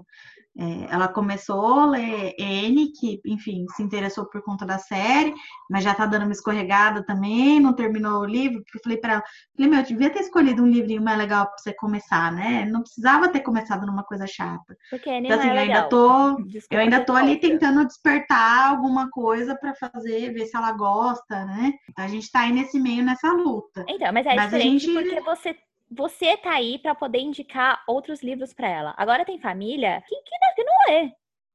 [0.60, 5.32] É, ela começou a ler N, que, enfim, se interessou por conta da série,
[5.70, 9.12] mas já tá dando uma escorregada também, não terminou o livro, porque eu falei para
[9.14, 9.22] ela,
[9.54, 12.64] falei, meu, eu devia ter escolhido um livrinho mais legal para você começar, né?
[12.64, 14.76] Não precisava ter começado numa coisa chata.
[14.90, 19.08] Porque então, assim, é eu ainda tô, Desculpa eu ainda tô ali tentando despertar alguma
[19.10, 21.72] coisa para fazer, ver se ela gosta, né?
[21.88, 23.84] Então a gente tá aí nesse meio, nessa luta.
[23.88, 24.92] Então, mas é mas diferente gente...
[24.92, 25.56] porque você
[25.90, 28.94] você tá aí para poder indicar outros livros para ela.
[28.96, 30.14] Agora tem família que,
[30.54, 31.12] que, não lê.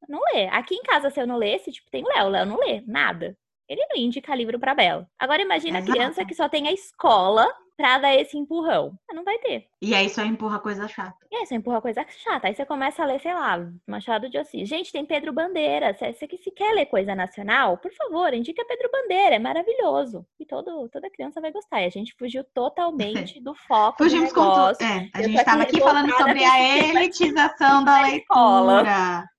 [0.08, 0.48] Não lê.
[0.48, 2.26] Aqui em casa, se eu não lesse, tipo, tem o Léo.
[2.26, 3.38] O Léo não lê nada.
[3.68, 5.08] Ele não indica livro para Bela.
[5.18, 5.92] Agora imagina Exato.
[5.92, 8.98] a criança que só tem a escola pra dar esse empurrão.
[9.14, 9.68] Não vai ter.
[9.82, 11.18] E aí só empurra coisa chata.
[11.32, 12.48] E aí só empurra coisa chata.
[12.48, 14.68] Aí você começa a ler, sei lá, Machado de Assis.
[14.68, 15.94] Gente, tem Pedro Bandeira.
[15.94, 19.36] Se você se quer ler coisa nacional, por favor, indica Pedro Bandeira.
[19.36, 20.26] É maravilhoso.
[20.40, 21.82] E todo, toda criança vai gostar.
[21.82, 24.88] E a gente fugiu totalmente do foco Fugimos do negócio.
[24.88, 28.24] Com é, a gente estava aqui falando sobre a elitização da leitura.
[28.24, 29.30] Escola.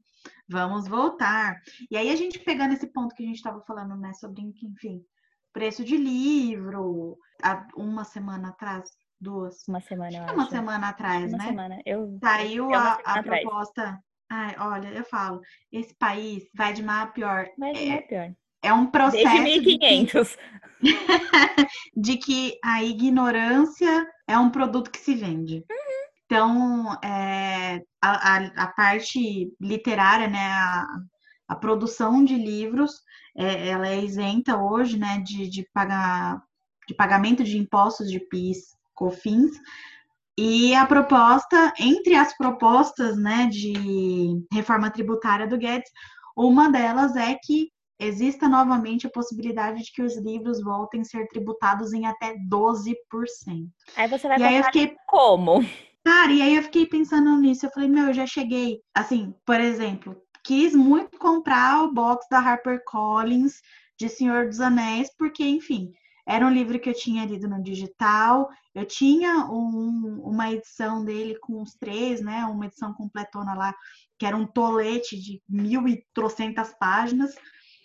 [0.49, 1.61] Vamos voltar.
[1.91, 5.03] E aí a gente pegando esse ponto que a gente estava falando, né, sobre, enfim,
[5.55, 9.67] preço de livro, há uma semana atrás, duas.
[9.67, 10.51] Uma semana, eu Uma acho.
[10.51, 11.47] semana atrás, uma né?
[11.47, 11.83] Semana.
[11.87, 13.99] Eu, Saiu a, a proposta.
[14.31, 15.41] Ai, olha, eu falo,
[15.73, 17.47] esse país vai de mal a pior.
[17.57, 18.35] Vai de mal a pior.
[18.63, 19.25] É um processo.
[19.25, 20.37] Desde 1500.
[20.83, 20.99] De que,
[21.97, 25.57] de que a ignorância é um produto que se vende.
[25.71, 26.05] Uhum.
[26.25, 30.87] Então, é, a, a, a, parte literária, né, a,
[31.49, 32.93] a produção de livros,
[33.37, 36.43] é, ela é isenta hoje, né, de, de, pagar,
[36.89, 39.53] de pagamento de impostos de PIS, COFINS,
[40.37, 45.91] e a proposta, entre as propostas, né, de reforma tributária do Guedes,
[46.37, 51.29] uma delas é que exista novamente a possibilidade de que os livros voltem a ser
[51.29, 52.95] tributados em até 12%.
[53.97, 54.97] Aí você vai e aí eu fiquei...
[55.07, 55.65] como?
[56.05, 57.65] Cara, e aí eu fiquei pensando nisso.
[57.65, 58.81] Eu falei, meu, eu já cheguei.
[58.95, 63.63] Assim, por exemplo, quis muito comprar o box da HarperCollins
[63.99, 65.93] de Senhor dos Anéis, porque, enfim,
[66.27, 68.49] era um livro que eu tinha lido no digital.
[68.75, 72.45] Eu tinha um, uma edição dele com os três, né?
[72.47, 73.75] Uma edição completona lá,
[74.19, 77.35] que era um tolete de mil e trocentas páginas.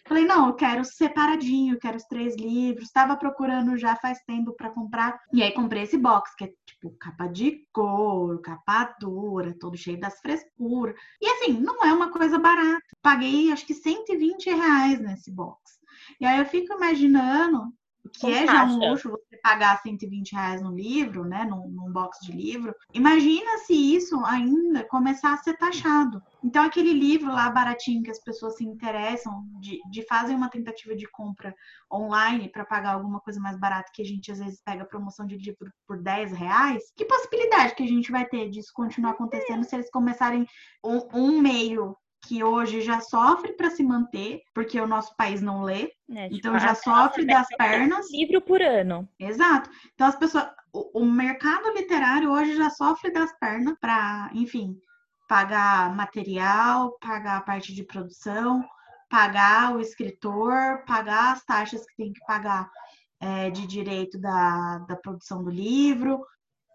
[0.09, 2.87] Falei, não, eu quero separadinho, quero os três livros.
[2.87, 5.19] Estava procurando já faz tempo para comprar.
[5.31, 9.99] E aí comprei esse box, que é tipo capa de couro, capa dura, todo cheio
[9.99, 10.95] das frescuras.
[11.21, 12.81] E assim, não é uma coisa barata.
[13.03, 15.59] Paguei acho que 120 reais nesse box.
[16.19, 17.71] E aí eu fico imaginando
[18.13, 22.19] que é já um luxo você pagar 120 reais no livro, né, num, num, box
[22.25, 22.73] de livro.
[22.93, 26.21] Imagina se isso ainda começar a ser taxado.
[26.43, 30.95] Então, aquele livro lá baratinho que as pessoas se interessam, de, de fazem uma tentativa
[30.95, 31.53] de compra
[31.91, 35.37] online para pagar alguma coisa mais barata, que a gente às vezes pega promoção de
[35.37, 39.75] livro por 10 reais, que possibilidade que a gente vai ter disso continuar acontecendo se
[39.75, 40.45] eles começarem
[40.83, 45.63] um, um meio que hoje já sofre para se manter, porque o nosso país não
[45.63, 48.07] lê, é, tipo, então já sofre das pernas.
[48.07, 49.07] Um livro por ano.
[49.19, 49.69] Exato.
[49.93, 54.77] Então as pessoas, o, o mercado literário hoje já sofre das pernas para, enfim,
[55.27, 58.63] pagar material, pagar a parte de produção,
[59.09, 62.69] pagar o escritor, pagar as taxas que tem que pagar
[63.19, 66.25] é, de direito da, da produção do livro,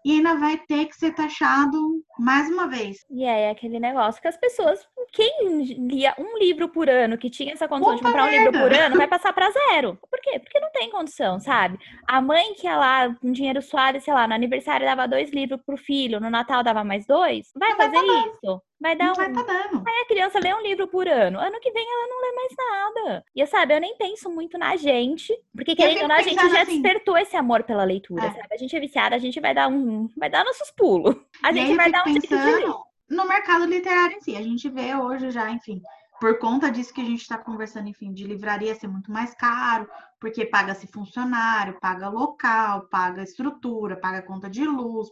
[0.05, 3.03] e ainda vai ter que ser taxado mais uma vez.
[3.09, 7.53] E é aquele negócio que as pessoas, quem lia um livro por ano, que tinha
[7.53, 8.37] essa condição Puta de comprar merda.
[8.37, 9.97] um livro por ano, vai passar para zero.
[10.07, 10.39] Por quê?
[10.39, 11.79] Porque não tem condição, sabe?
[12.07, 15.59] A mãe que ia lá com dinheiro suado, sei lá, no aniversário dava dois livros
[15.65, 18.61] pro filho, no Natal dava mais dois, vai fazer isso.
[18.79, 19.15] Vai dar não um.
[19.15, 19.83] Vai tá dando.
[19.87, 21.39] Aí a criança lê um livro por ano.
[21.39, 23.25] Ano que vem ela não lê mais nada.
[23.35, 26.61] E sabe, eu nem penso muito na gente, porque querendo ou não, a gente já
[26.61, 26.81] assim...
[26.81, 28.31] despertou esse amor pela leitura, é.
[28.31, 28.47] sabe?
[28.51, 30.09] A gente é viciada, a gente vai dar um.
[30.17, 31.15] Vai dar nossos pulos.
[31.43, 34.35] A gente vai dar um pensando no mercado literário em si.
[34.35, 35.81] A gente vê hoje já, enfim,
[36.19, 39.87] por conta disso que a gente está conversando, enfim, de livraria ser muito mais caro,
[40.19, 45.09] porque paga-se funcionário, paga local, paga estrutura, paga conta de luz,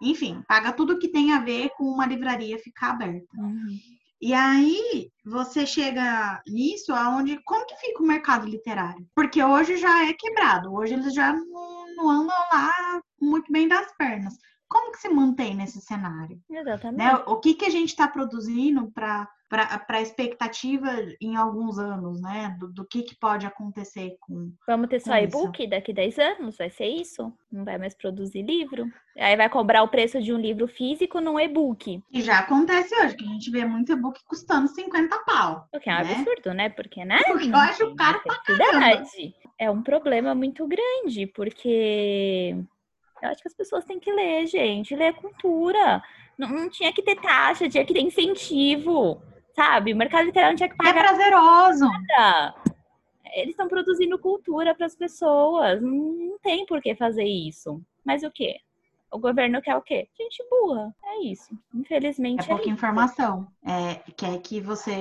[0.00, 3.26] enfim, paga tudo que tem a ver com uma livraria ficar aberta.
[3.36, 3.78] Uhum.
[4.20, 9.06] E aí você chega nisso aonde como que fica o mercado literário?
[9.14, 13.92] Porque hoje já é quebrado, hoje eles já não, não andam lá muito bem das
[13.96, 14.34] pernas.
[14.68, 16.40] Como que se mantém nesse cenário?
[16.50, 16.98] Exatamente.
[16.98, 17.14] Né?
[17.26, 20.88] O que, que a gente está produzindo para para a expectativa
[21.20, 22.54] em alguns anos, né?
[22.60, 24.52] Do, do, que, que pode acontecer com.
[24.66, 26.58] Vamos ter só e-book daqui 10 anos?
[26.58, 27.32] Vai ser isso?
[27.50, 28.86] Não vai mais produzir livro?
[29.16, 32.02] Aí vai cobrar o preço de um livro físico num e-book.
[32.12, 35.66] E já acontece hoje, que a gente vê muito e-book custando 50 pau.
[35.74, 36.12] O que é um né?
[36.12, 36.68] absurdo, né?
[36.68, 37.18] Porque, né?
[37.26, 39.02] Porque eu acho caro pra caramba.
[39.58, 42.54] É um problema muito grande, porque
[43.22, 44.94] eu acho que as pessoas têm que ler, gente.
[44.94, 46.02] Ler cultura.
[46.36, 49.20] Não, não tinha que ter taxa, tinha que ter incentivo
[49.58, 49.92] sabe?
[49.92, 50.96] O mercado literário não tinha que pagar.
[50.96, 51.84] É prazeroso.
[51.84, 52.54] Nada.
[53.34, 55.82] Eles estão produzindo cultura para as pessoas.
[55.82, 57.82] Não tem por que fazer isso.
[58.04, 58.60] Mas o quê?
[59.10, 60.08] O governo quer o quê?
[60.16, 60.94] Gente burra.
[61.04, 61.58] É isso.
[61.74, 62.44] Infelizmente.
[62.44, 63.48] É pouca é informação.
[63.66, 64.94] É, quer que você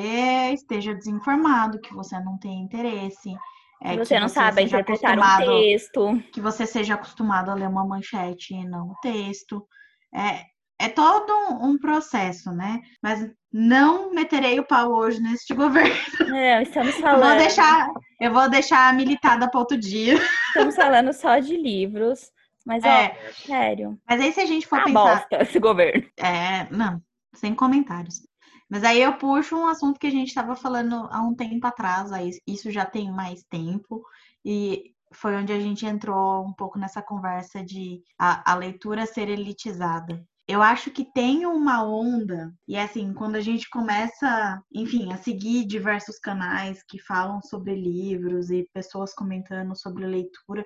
[0.54, 3.36] esteja desinformado, que você não tenha interesse.
[3.82, 6.24] É, que você não sabe interpretar um texto.
[6.34, 9.66] Que você seja acostumado a ler uma manchete e não um texto.
[10.14, 10.42] É,
[10.80, 12.82] é todo um processo, né?
[13.02, 16.36] Mas não meterei o pau hoje neste governo.
[16.36, 17.24] É, estamos falando.
[17.24, 17.88] Eu vou deixar,
[18.20, 20.16] eu vou deixar a militada para outro dia.
[20.48, 22.32] Estamos falando só de livros.
[22.66, 24.00] Mas, é, ó, sério.
[24.08, 25.16] Mas aí, se a gente for a pensar.
[25.16, 26.04] Bosta, esse governo.
[26.18, 27.02] É, não,
[27.34, 28.27] sem comentários.
[28.70, 32.12] Mas aí eu puxo um assunto que a gente estava falando há um tempo atrás,
[32.12, 34.04] aí isso já tem mais tempo,
[34.44, 39.30] e foi onde a gente entrou um pouco nessa conversa de a, a leitura ser
[39.30, 40.24] elitizada.
[40.48, 45.18] Eu acho que tem uma onda, e é assim, quando a gente começa, enfim, a
[45.18, 50.64] seguir diversos canais que falam sobre livros e pessoas comentando sobre leitura,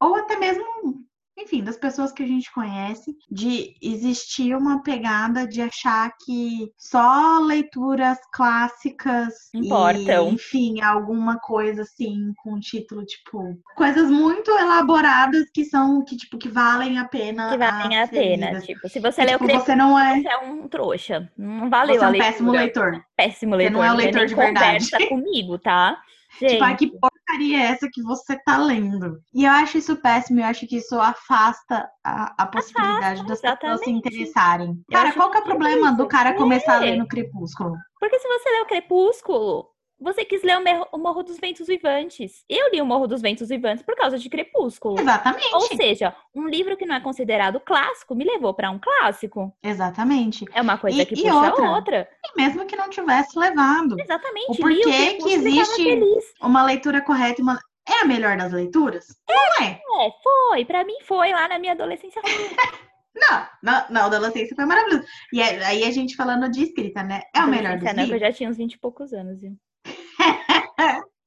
[0.00, 1.04] ou até mesmo
[1.36, 7.38] enfim, das pessoas que a gente conhece, de existir uma pegada de achar que só
[7.40, 10.28] leituras clássicas importam.
[10.28, 16.38] E, enfim, alguma coisa assim com título tipo coisas muito elaboradas que são que tipo
[16.38, 17.50] que valem a pena.
[17.50, 20.38] Que valem a, a pena, tipo, se você o tipo, você não é você é
[20.38, 23.04] um trouxa, não valeu você é um péssimo leitor.
[23.16, 23.72] Péssimo leitor.
[23.72, 24.90] Você não é um leitor de verdade.
[24.90, 25.98] Conversa comigo, tá?
[26.40, 26.52] Gente.
[26.52, 26.86] Tipo, ah, que
[27.32, 29.18] porcaria é essa que você tá lendo?
[29.34, 33.58] E eu acho isso péssimo, eu acho que isso afasta a, a possibilidade afasta, das
[33.58, 34.82] pessoas se interessarem.
[34.90, 37.76] Cara, qual que é o problema do cara começar a ler no Crepúsculo?
[37.98, 39.71] Porque se você lê o Crepúsculo,
[40.02, 42.44] Você quis ler o, o Morro dos Ventos Vivantes.
[42.48, 44.98] Eu li o Morro dos Ventos Vivantes por causa de Crepúsculo.
[45.00, 45.54] Exatamente.
[45.54, 49.54] Ou seja, um livro que não é considerado clássico me levou pra um clássico.
[49.62, 50.44] Exatamente.
[50.52, 51.70] É uma coisa E- que e puxa outra?
[51.70, 52.08] outra.
[52.24, 53.98] E mesmo que não tivesse levado.
[54.00, 54.50] Exatamente.
[54.50, 56.34] O porquê li que Crepúsculo e tava existe-.
[56.42, 57.58] Uma leitura correta e uma...
[57.88, 59.06] é a melhor das leituras?
[59.28, 59.80] Não é.
[60.06, 60.64] É, foi.
[60.64, 62.20] Pra mim foi lá na minha adolescência.
[63.14, 65.04] Não, na, na adolescência foi maravilhoso.
[65.32, 67.22] E é- aí a gente falando de escrita, né?
[67.36, 68.20] É o melhor dos não, que eu livros?
[68.20, 69.52] já tinha uns 20 e poucos anos, viu?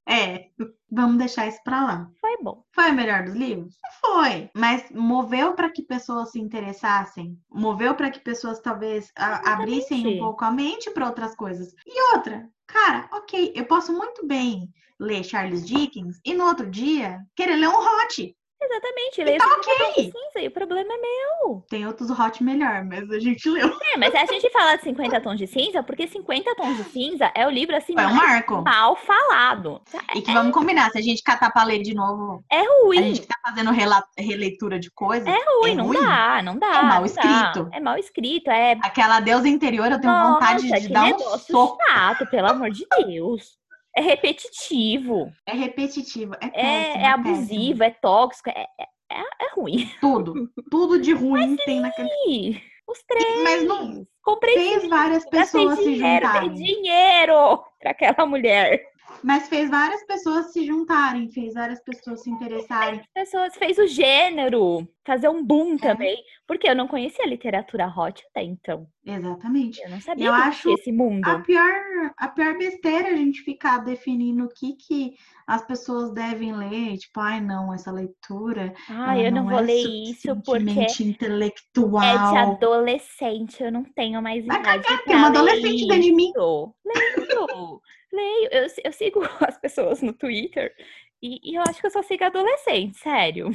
[0.08, 0.49] É,
[0.91, 2.10] vamos deixar isso pra lá.
[2.21, 2.63] Foi bom.
[2.73, 3.75] Foi o melhor dos livros?
[3.99, 10.05] Foi, mas moveu para que pessoas se interessassem, moveu para que pessoas talvez a- abrissem
[10.08, 11.73] um pouco a mente para outras coisas.
[11.86, 17.19] E outra, cara, ok, eu posso muito bem ler Charles Dickens e no outro dia
[17.36, 18.36] querer ler um hot.
[18.61, 19.23] Exatamente.
[19.23, 20.03] Leio Tá 50 tons de ok.
[20.11, 21.63] cinza e o problema é meu.
[21.69, 23.67] Tem outros hot melhor, mas a gente leu.
[23.93, 27.31] É, mas a gente fala de 50 tons de cinza porque 50 tons de cinza
[27.35, 28.61] é o livro assim um mais marco.
[28.63, 29.81] mal falado.
[30.15, 32.97] E que vamos combinar, se a gente catar pra ler de novo, É a ruim.
[33.03, 33.71] gente que tá fazendo
[34.17, 35.99] releitura de coisas, É ruim, é não ruim.
[36.01, 36.67] dá, não dá.
[36.79, 37.05] É mal dá.
[37.05, 37.69] escrito.
[37.71, 38.71] É mal escrito, é.
[38.81, 41.77] aquela deusa interior, eu tenho vontade Nossa, de que dar um soco.
[41.87, 43.57] chato, pelo amor de Deus.
[43.97, 47.13] É repetitivo, É repetitivo, é péssimo, é, é péssimo.
[47.13, 48.67] abusivo, é tóxico, é,
[49.12, 49.89] é, é ruim.
[50.01, 52.62] Tudo, tudo de ruim tem naquele.
[52.88, 53.43] Os três.
[53.43, 56.53] Mas não Comprei fez várias pessoas se dinheiro, juntarem.
[56.53, 58.81] dinheiro pra aquela mulher.
[59.23, 62.99] Mas fez várias pessoas se juntarem, fez várias pessoas se interessarem.
[62.99, 65.77] As pessoas fez o gênero fazer um boom É.
[65.77, 68.87] também, porque eu não conhecia literatura hot até então.
[69.05, 69.79] Exatamente.
[69.83, 71.27] Eu não sabia Eu acho esse mundo.
[71.27, 71.71] A pior,
[72.17, 75.13] a pior besteira é a gente ficar definindo o que, que
[75.45, 76.97] as pessoas devem ler.
[76.97, 78.73] Tipo, ai, não, essa leitura.
[78.89, 82.35] Ah, eu não vou é ler isso porque suficientemente é de intelectual.
[82.37, 86.29] adolescente, eu não tenho mais Vai idade cagar, tem uma adolescente dentro de mim.
[86.29, 86.75] isso.
[86.83, 88.49] Leio, leio.
[88.51, 90.73] Eu, eu sigo as pessoas no Twitter
[91.21, 93.51] e, e eu acho que eu só sigo adolescente, sério.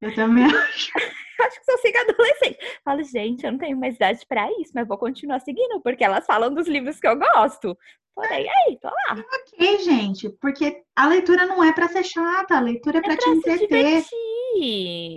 [0.00, 0.90] Eu também acho.
[1.38, 2.58] Eu acho que só sigo adolescente.
[2.84, 6.26] Falo, gente, eu não tenho mais idade pra isso, mas vou continuar seguindo, porque elas
[6.26, 7.76] falam dos livros que eu gosto.
[8.14, 9.24] Porém, aí, tô lá.
[9.34, 13.22] Ok, gente, porque a leitura não é pra ser chata, a leitura é pra te
[13.22, 14.04] pra se entreter.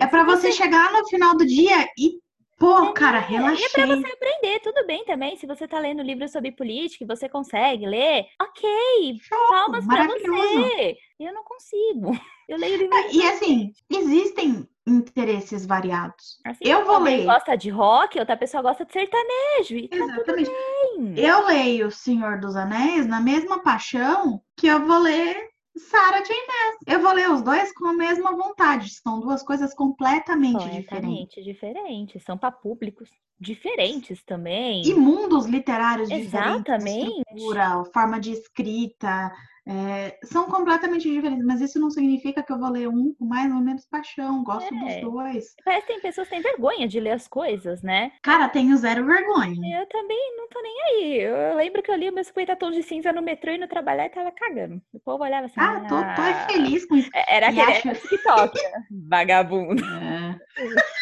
[0.00, 2.20] É pra Se você chegar no final do dia e,
[2.62, 3.68] pô, cara, E é relaxei.
[3.70, 5.36] pra você aprender, tudo bem também.
[5.36, 10.06] Se você tá lendo livro sobre política e você consegue ler, ok, Show, palmas pra
[10.06, 10.96] você.
[11.18, 12.12] Eu não consigo.
[12.48, 12.94] Eu leio livro.
[12.96, 16.38] Ah, E assim, existem interesses variados.
[16.44, 17.24] assim eu vou ler.
[17.24, 19.76] gosta de rock, outra pessoa gosta de sertanejo.
[19.76, 20.50] E tá Exatamente.
[20.50, 21.14] bem.
[21.16, 26.46] Eu leio O Senhor dos Anéis na mesma paixão que eu vou ler Sarah Jane
[26.46, 26.76] Maas.
[26.86, 28.90] Eu vou ler os dois com a mesma vontade.
[28.90, 30.84] São duas coisas completamente diferentes.
[30.84, 32.22] Completamente diferentes.
[32.24, 33.08] São para públicos
[33.42, 34.82] diferentes também.
[34.86, 36.32] E mundos literários diferentes.
[36.34, 37.20] Exatamente.
[37.20, 39.32] Estrutura, forma de escrita.
[39.64, 41.44] é, são completamente diferentes.
[41.46, 44.42] Mas isso não significa que eu vou ler um com mais ou menos paixão.
[44.42, 44.78] Gosto É.
[45.00, 45.54] dos dois.
[45.64, 48.10] Parece que tem pessoas que têm vergonha de ler as coisas, né?
[48.24, 49.80] Cara, tenho zero vergonha.
[49.80, 51.20] Eu também não tô nem aí.
[51.20, 54.06] Eu lembro que eu li meus 50 tons de cinza no metrô e no trabalhar
[54.06, 54.82] e tava cagando.
[54.92, 55.54] O povo olhava assim.
[55.60, 56.46] Ah, tô, tô é "Ah".
[56.50, 57.10] feliz com isso.
[57.28, 58.82] Era E aquele acho- TikTok, né?
[59.08, 59.84] vagabundo.
[59.84, 60.40] É.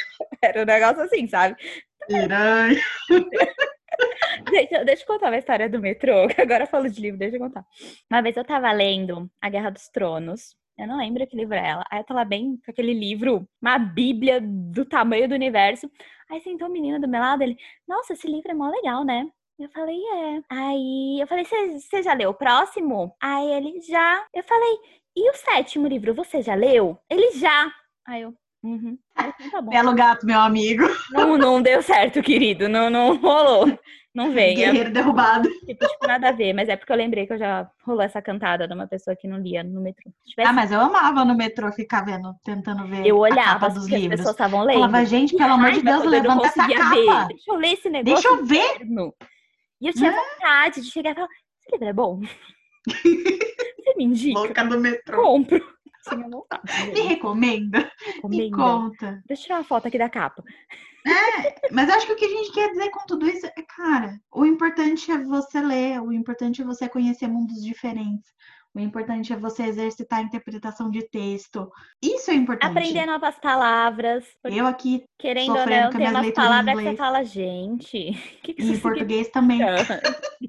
[0.42, 1.57] Era um negócio assim, sabe?
[2.11, 2.81] Piranha.
[4.51, 7.37] Gente, deixa eu contar uma história do metrô, que agora eu falo de livro, deixa
[7.37, 7.64] eu contar.
[8.11, 10.57] Uma vez eu tava lendo A Guerra dos Tronos.
[10.77, 11.85] Eu não lembro que livro é ela.
[11.90, 15.88] Aí eu tava bem com aquele livro, uma bíblia do tamanho do universo.
[16.29, 19.29] Aí sentou um menino do meu lado, ele, nossa, esse livro é mó legal, né?
[19.59, 20.40] Eu falei, é.
[20.49, 23.14] Aí eu falei, você já leu o próximo?
[23.23, 24.27] Aí ele, já.
[24.35, 24.79] Eu falei,
[25.14, 26.99] e o sétimo livro, você já leu?
[27.11, 27.70] Ele, já.
[28.07, 28.99] Aí eu, uhum.
[29.16, 29.61] Eu falei, tá.
[29.62, 30.85] Belo gato, meu amigo.
[31.12, 32.68] Não, não deu certo, querido.
[32.68, 33.79] Não, não rolou.
[34.12, 34.57] Não venha.
[34.57, 35.49] Guerreiro derrubado.
[35.64, 38.20] Tipo, tipo, nada a ver, mas é porque eu lembrei que eu já rolou essa
[38.20, 40.11] cantada de uma pessoa que não lia no metrô.
[40.27, 43.68] Tivesse, Ah, mas eu amava no metrô ficar vendo, tentando ver eu a olhava capa
[43.68, 44.18] dos porque as livros.
[44.18, 44.81] pessoas estavam lendo.
[44.81, 46.88] Falava, gente, pelo amor de Deus, eu levanta essa capa.
[46.90, 47.29] ver.
[47.29, 48.14] Deixa eu ler esse negócio.
[48.14, 48.75] Deixa eu ver.
[48.75, 49.14] interno.
[49.81, 51.29] E eu tinha vontade de chegar e falar,
[51.61, 52.20] esse livro é bom?
[52.90, 54.38] Você me indica?
[54.40, 55.23] Louca do metrô.
[55.23, 55.64] Compro.
[56.08, 56.92] Tinha vontade.
[56.92, 57.90] Me recomenda,
[58.24, 59.22] me conta.
[59.26, 60.42] Deixa eu tirar uma foto aqui da capa.
[61.70, 64.44] Mas acho que o que a gente quer dizer com tudo isso é, cara, o
[64.44, 68.30] importante é você ler, o importante é você conhecer mundos diferentes.
[68.72, 71.68] O importante é você exercitar a interpretação de texto.
[72.00, 72.70] Isso é importante.
[72.70, 74.24] Aprender novas palavras.
[74.44, 78.12] Eu aqui, Querendo ou não, tem umas em palavras que você fala, gente,
[78.44, 79.59] que, que em isso português também.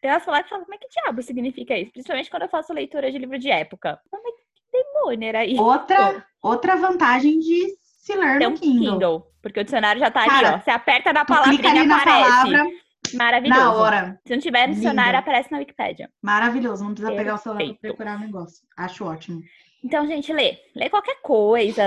[0.00, 1.92] Tem umas palavras que falam, mas que diabo significa isso?
[1.92, 3.98] Principalmente quando eu faço leitura de livro de época.
[4.10, 5.62] Mas que demônio era isso?
[5.62, 8.92] Outra, outra vantagem de se ler no Kindle.
[8.92, 9.26] Kindle.
[9.42, 10.60] Porque o dicionário já tá ali, Cara, ó.
[10.60, 12.28] Você aperta na clica palavrinha, ali na aparece.
[12.30, 12.70] palavra,
[13.16, 13.60] Maravilhoso.
[13.60, 14.20] Na hora.
[14.26, 15.18] Se não tiver no dicionário, Linda.
[15.20, 16.10] aparece na Wikipédia.
[16.22, 16.84] Maravilhoso.
[16.84, 17.80] Não precisa pegar o celular Perfeito.
[17.80, 18.66] pra procurar o negócio.
[18.76, 19.42] Acho ótimo.
[19.84, 20.58] Então, gente, lê.
[20.74, 21.82] Lê qualquer coisa.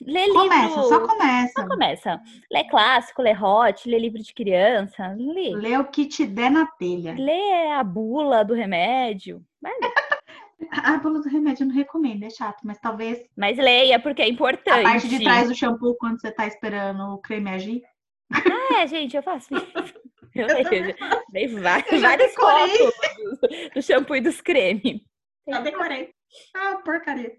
[0.00, 0.82] Lê Começa, livro.
[0.84, 1.52] só começa.
[1.60, 2.20] Só começa.
[2.52, 5.08] Lê clássico, lê hot, lê livro de criança.
[5.16, 5.50] Lê.
[5.56, 7.14] Lê o que te der na telha.
[7.18, 9.42] Lê a bula do remédio.
[9.60, 9.92] Vai ler.
[10.70, 14.28] A bula do remédio eu não recomendo, é chato, mas talvez Mas leia, porque é
[14.28, 14.80] importante.
[14.80, 17.82] a parte de trás do shampoo quando você tá esperando o creme agir.
[18.32, 19.94] Ah, é, gente, eu faço isso.
[20.34, 20.46] Eu.
[21.30, 22.94] Dei vários, vários rótulos
[23.40, 25.00] do, do shampoo e dos cremes.
[25.48, 26.12] Já decorei.
[26.54, 27.32] Ah, porcaria.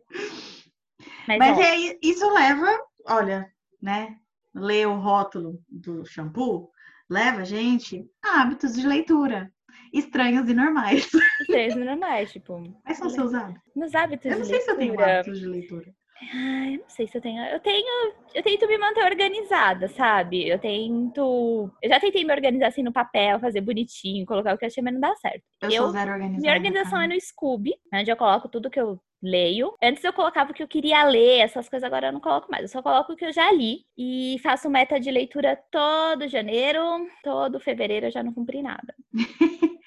[1.27, 4.15] Mas, Mas ó, é, isso leva, olha, né?
[4.53, 6.69] Ler o rótulo do shampoo
[7.09, 9.51] leva a gente a hábitos de leitura.
[9.93, 11.09] Estranhos e normais.
[11.47, 12.61] três normais, tipo.
[12.83, 13.61] Quais são seus hábitos?
[13.75, 15.19] Meus hábitos Eu não sei se eu tenho leitura.
[15.19, 15.93] hábitos de leitura.
[16.33, 17.43] Ai, eu não sei se eu tenho.
[17.45, 18.13] Eu tenho.
[18.33, 20.47] Eu tento me manter organizada, sabe?
[20.47, 21.69] Eu tento.
[21.81, 24.81] Eu já tentei me organizar assim no papel, fazer bonitinho, colocar o que eu achei,
[24.81, 25.43] mas não dá certo.
[25.61, 26.41] Eu, Eu- sou zero organizada.
[26.41, 27.05] Minha organização cara.
[27.05, 29.73] é no Scooby, onde eu coloco tudo que eu leio.
[29.83, 32.63] Antes eu colocava o que eu queria ler, essas coisas agora eu não coloco mais.
[32.63, 36.79] Eu só coloco o que eu já li e faço meta de leitura todo janeiro,
[37.23, 38.95] todo fevereiro eu já não cumpri nada.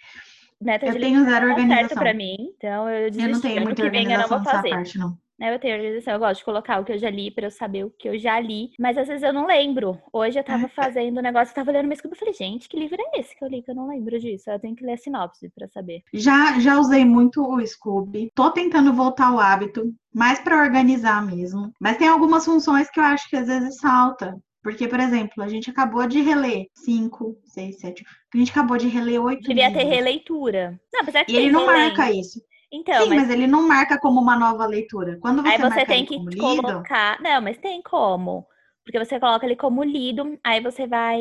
[0.60, 2.02] Meta Eu de tenho leitura zero dá certo organização.
[2.02, 3.28] pra mim, então eu desisti.
[3.28, 4.70] Eu não tenho ano muita que vem eu não organização vou fazer.
[4.70, 5.16] parte, não.
[5.38, 7.50] Né, Eu tenho organização, eu gosto de colocar o que eu já li pra eu
[7.50, 9.96] saber o que eu já li, mas às vezes eu não lembro.
[10.12, 12.96] Hoje eu tava fazendo um negócio, eu tava lendo Scooby e falei, gente, que livro
[13.00, 14.50] é esse que eu li que eu não lembro disso?
[14.50, 16.02] Eu tenho que ler a sinopse pra saber.
[16.12, 18.32] Já, já usei muito o Scooby.
[18.34, 21.72] Tô tentando voltar ao hábito, mais para organizar mesmo.
[21.80, 24.36] Mas tem algumas funções que eu acho que às vezes salta.
[24.60, 28.04] Porque, por exemplo, a gente acabou de reler cinco, seis, sete.
[28.34, 29.94] A gente acabou de reler oito Devia ter livros.
[29.96, 30.80] releitura.
[30.92, 32.40] Não, apesar que E ele não marca isso.
[32.72, 33.30] Então, Sim, mas, mas...
[33.30, 35.18] ele não marca como uma nova leitura.
[35.20, 37.20] Quando você aí você marca tem que como lido, colocar.
[37.20, 38.46] Não, mas tem como.
[38.84, 41.20] Porque você coloca ele como lido, aí você vai.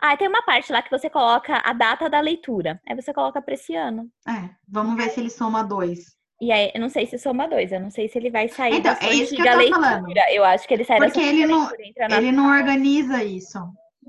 [0.00, 2.80] Ah, tem uma parte lá que você coloca a data da leitura.
[2.88, 4.08] Aí você coloca pra esse ano.
[4.28, 6.16] é, vamos ver se ele soma dois.
[6.40, 8.76] E aí, eu não sei se soma dois, eu não sei se ele vai sair
[8.76, 9.80] Então, da é isso que eu tô leitura.
[9.82, 10.06] falando.
[10.30, 13.58] Eu acho que ele sai da Porque sua ele não- leitura, Ele não organiza isso.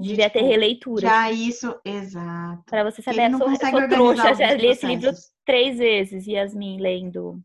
[0.02, 1.02] De, Devia ter tipo, releitura.
[1.02, 2.64] Já isso, exato.
[2.66, 5.04] Pra você saber, Ele eu não sou, eu consegue sou trouxa, já li esse livro
[5.04, 5.32] processos.
[5.46, 7.40] três vezes, Yasmin lendo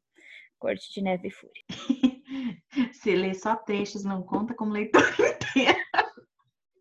[0.58, 1.62] Corte de Neve e Fúria.
[2.92, 5.04] Se lê só trechos, não conta como leitura
[5.54, 5.76] inteira.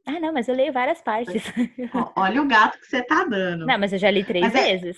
[0.07, 1.43] Ah, não, mas eu leio várias partes.
[2.15, 3.65] Olha o gato que você tá dando.
[3.65, 4.97] Não, mas eu já li três Mas é- vezes.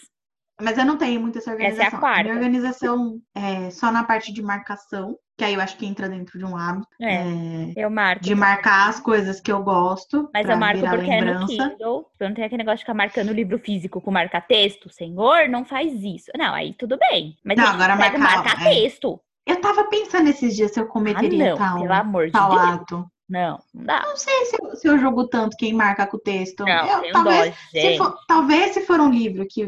[0.60, 2.00] Mas eu não tenho muito essa Essa é a organização.
[2.00, 2.24] quarta.
[2.24, 6.40] Minha organização é só na parte de marcação, que aí eu acho que entra dentro
[6.40, 6.88] de um hábito.
[7.00, 8.24] É, é, eu marco.
[8.24, 10.28] de marcar as coisas que eu gosto.
[10.34, 11.70] Mas eu marco porque é no lembrança.
[11.70, 12.12] Kindle.
[12.20, 14.90] Eu não tenho aquele negócio de ficar marcando livro físico com marca-texto.
[14.90, 16.32] Senhor, não faz isso.
[16.36, 17.38] Não, aí tudo bem.
[17.44, 18.20] Mas Não, agora marcar, é.
[18.20, 19.20] marca-texto.
[19.46, 22.50] Eu tava pensando esses dias se eu Ah, cometeria não, tal, pelo amor de tal
[22.50, 22.62] Deus.
[22.62, 23.06] ato.
[23.30, 24.02] Não, não dá.
[24.02, 26.64] Não sei se eu, se eu jogo tanto quem marca com o texto.
[26.64, 29.68] Não, eu, talvez, dó, se for, talvez se for um livro que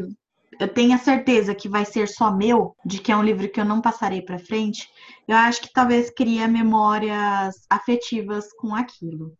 [0.60, 3.64] eu tenha certeza que vai ser só meu, de que é um livro que eu
[3.64, 4.86] não passarei pra frente,
[5.26, 9.34] eu acho que talvez cria memórias afetivas com aquilo.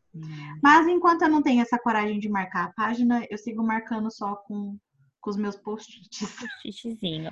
[0.62, 4.34] Mas enquanto eu não tenho essa coragem de marcar a página, eu sigo marcando só
[4.34, 4.78] com,
[5.20, 6.36] com os meus post-its.
[6.62, 7.30] Xixezinho.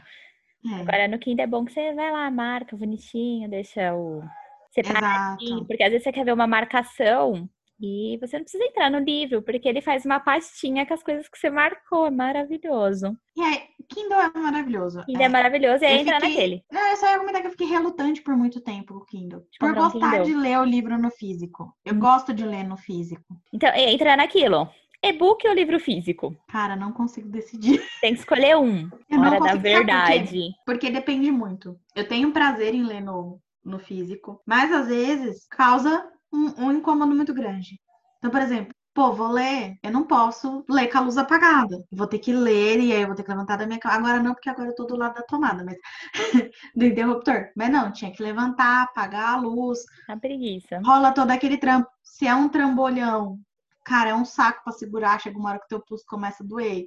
[0.66, 4.22] É, Agora no Kindle é bom que você vai lá, marca bonitinho, deixa o.
[4.70, 5.66] Separadinho, exato.
[5.66, 7.48] porque às vezes você quer ver uma marcação
[7.81, 11.29] e você não precisa entrar no livro, porque ele faz uma pastinha com as coisas
[11.29, 12.07] que você marcou.
[12.07, 13.17] É maravilhoso.
[13.37, 15.05] E aí, Kindle é maravilhoso.
[15.05, 16.64] Kindle é, maravilhoso e aí entra fiquei- naquele.
[16.73, 19.43] Não, só ia comentar que eu fiquei relutante por muito tempo o Kindle.
[19.61, 20.25] Por um gostar Kindle.
[20.25, 21.73] de ler o livro no físico.
[21.85, 21.99] Eu Hum.
[22.01, 23.23] gosto de ler no físico.
[23.53, 24.69] Então, entra naquilo.
[25.01, 26.37] E-book ou livro físico?
[26.49, 27.81] Cara, não consigo decidir.
[28.01, 28.91] Tem que escolher um.
[29.09, 30.51] Eu Hora da por verdade.
[30.67, 31.79] Porque depende muito.
[31.95, 37.14] Eu tenho prazer em ler no, no físico, mas às vezes causa um, um incômodo
[37.14, 37.81] muito grande.
[38.19, 41.85] Então, por exemplo, pô, vou ler, eu não posso ler com a luz apagada.
[41.93, 43.95] Vou ter que ler e aí eu vou ter que levantar da minha cama.
[43.95, 45.77] Agora não, porque agora eu tô do lado da tomada, mas
[46.75, 47.51] do interruptor.
[47.57, 50.81] Mas não, tinha que levantar, apagar a luz, A preguiça.
[50.85, 51.88] rola todo aquele trampo.
[52.03, 53.38] Se é um trambolhão,
[53.85, 56.47] cara, é um saco pra segurar, chega uma hora que o teu pulso começa a
[56.47, 56.87] doer.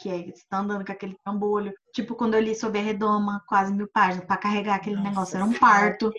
[0.00, 1.72] Que é, você tá andando com aquele trambolho.
[1.94, 5.36] Tipo, quando eu li sobre a redoma, quase mil páginas, pra carregar aquele Nossa negócio,
[5.36, 6.12] era um parto.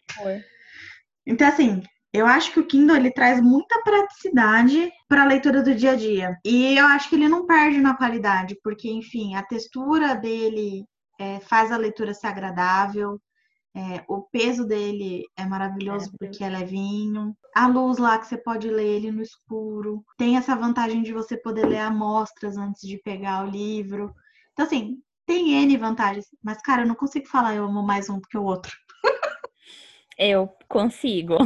[1.26, 1.84] Então, assim,
[2.14, 5.96] eu acho que o Kindle ele traz muita praticidade para a leitura do dia a
[5.96, 6.38] dia.
[6.46, 10.86] E eu acho que ele não perde na qualidade, porque, enfim, a textura dele
[11.20, 13.20] é, faz a leitura ser agradável.
[13.76, 16.18] é, o peso dele é maravilhoso Maravilhoso.
[16.20, 17.36] porque é levinho.
[17.56, 20.04] A luz lá que você pode ler ele no escuro.
[20.18, 24.14] Tem essa vantagem de você poder ler amostras antes de pegar o livro.
[24.54, 26.28] Então, assim, tem N vantagens.
[26.44, 28.72] Mas, cara, eu não consigo falar eu amo mais um do que o outro.
[30.18, 31.38] Eu consigo.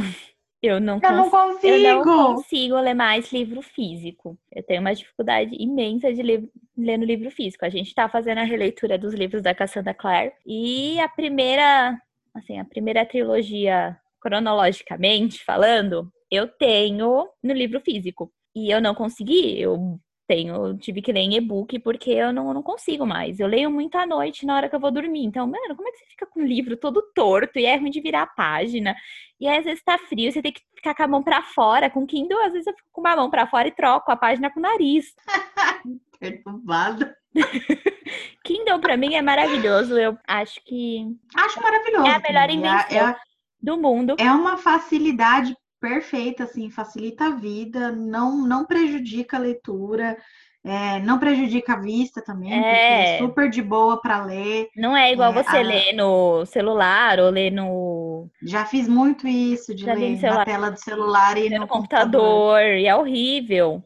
[0.60, 2.34] Eu não, Eu não cons- eu não consigo.
[2.34, 4.36] consigo ler mais livro físico.
[4.52, 7.64] Eu tenho uma dificuldade imensa de ler, ler no livro físico.
[7.64, 11.96] A gente tá fazendo a releitura dos livros da Cassandra Clare e a primeira,
[12.34, 18.30] assim, a primeira trilogia, cronologicamente falando, eu tenho no livro físico.
[18.54, 22.62] E eu não consegui, eu tenho, tive que ler em e-book porque eu não, não
[22.62, 23.40] consigo mais.
[23.40, 25.24] Eu leio muito à noite na hora que eu vou dormir.
[25.24, 27.90] Então, mano, como é que você fica com o livro todo torto e é ruim
[27.90, 28.94] de virar a página?
[29.40, 31.88] E aí, às vezes tá frio, você tem que ficar com a mão pra fora.
[31.88, 34.50] Com Kindle, às vezes eu fico com uma mão pra fora e troco a página
[34.50, 35.14] com o nariz.
[36.20, 37.16] Perturbada.
[38.44, 39.96] Kindle pra mim é maravilhoso.
[39.98, 42.06] Eu acho que Acho maravilhoso.
[42.06, 42.56] É a melhor também.
[42.58, 43.08] invenção.
[43.08, 43.16] É,
[43.60, 44.14] do mundo.
[44.18, 50.16] é, é uma facilidade perfeita, assim, facilita a vida, não, não prejudica a leitura,
[50.64, 53.14] é, não prejudica a vista também, porque É.
[53.14, 54.68] é super de boa para ler.
[54.76, 59.26] Não é igual É, você a- ler no celular ou ler no, Já fiz muito
[59.28, 62.60] isso, de Já ler na tela do celular e no no computador.
[62.62, 63.82] E é horrível.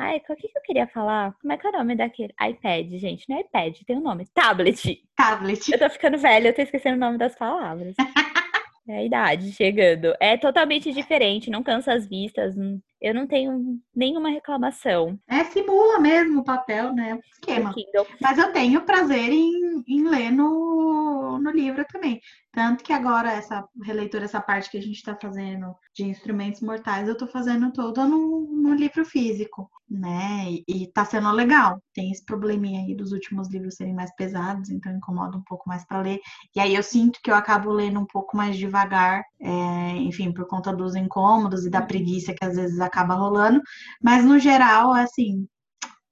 [0.00, 1.34] Ai, o que que eu queria falar?
[1.42, 2.32] Como é que é o nome daquele?
[2.40, 3.28] iPad, gente.
[3.28, 4.26] Não é iPad, tem um nome.
[4.32, 5.00] Tablet.
[5.16, 5.72] Tablet.
[5.72, 7.94] Eu tô ficando velha, eu tô esquecendo o nome das palavras.
[8.88, 10.14] É a idade chegando.
[10.20, 12.54] É totalmente diferente, não cansa as vistas.
[13.00, 17.14] Eu não tenho nenhuma reclamação É, simula mesmo o papel, né?
[17.14, 17.74] O esquema.
[18.20, 22.20] Mas eu tenho prazer em, em ler no, no livro também.
[22.52, 27.06] Tanto que agora, essa releitura, essa parte que a gente está fazendo de instrumentos mortais,
[27.06, 30.46] eu estou fazendo toda no, no livro físico, né?
[30.50, 31.80] E, e tá sendo legal.
[31.94, 35.84] Tem esse probleminha aí dos últimos livros serem mais pesados, então incomoda um pouco mais
[35.86, 36.20] para ler.
[36.56, 40.46] E aí eu sinto que eu acabo lendo um pouco mais devagar, é, enfim, por
[40.48, 43.62] conta dos incômodos e da preguiça que às vezes acaba rolando.
[44.02, 45.46] Mas no geral, assim,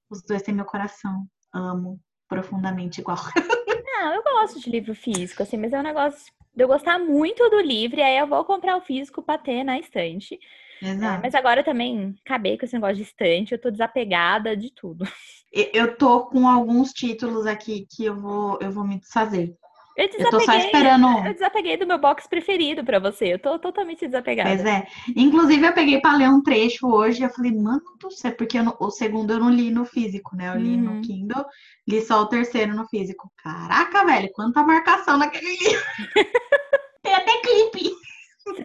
[0.09, 1.27] os dois têm meu coração.
[1.53, 3.19] Amo profundamente igual.
[3.85, 7.49] Não, eu gosto de livro físico, assim, mas é um negócio de eu gostar muito
[7.51, 10.39] do livro, e aí eu vou comprar o físico pra ter na estante.
[10.83, 11.23] É, Exato.
[11.23, 15.07] mas agora eu também acabei com esse negócio de estante, eu tô desapegada de tudo.
[15.53, 19.57] Eu tô com alguns títulos aqui que eu vou, eu vou me desfazer.
[19.97, 21.27] Eu Eu tô só desapeguei, esperando.
[21.27, 23.33] eu desapeguei do meu box preferido pra você.
[23.33, 24.51] Eu tô totalmente desapegada.
[24.51, 24.87] Pois é.
[25.17, 28.61] Inclusive, eu peguei pra ler um trecho hoje e eu falei, mano do céu, porque
[28.61, 30.49] não- o segundo eu não li no físico, né?
[30.55, 30.97] Eu li Uhum.
[30.97, 31.45] no Kindle,
[31.89, 33.33] li só o terceiro no físico.
[33.43, 35.85] Caraca, velho, quanta marcação naquele livro.
[37.03, 37.91] Tem até clipe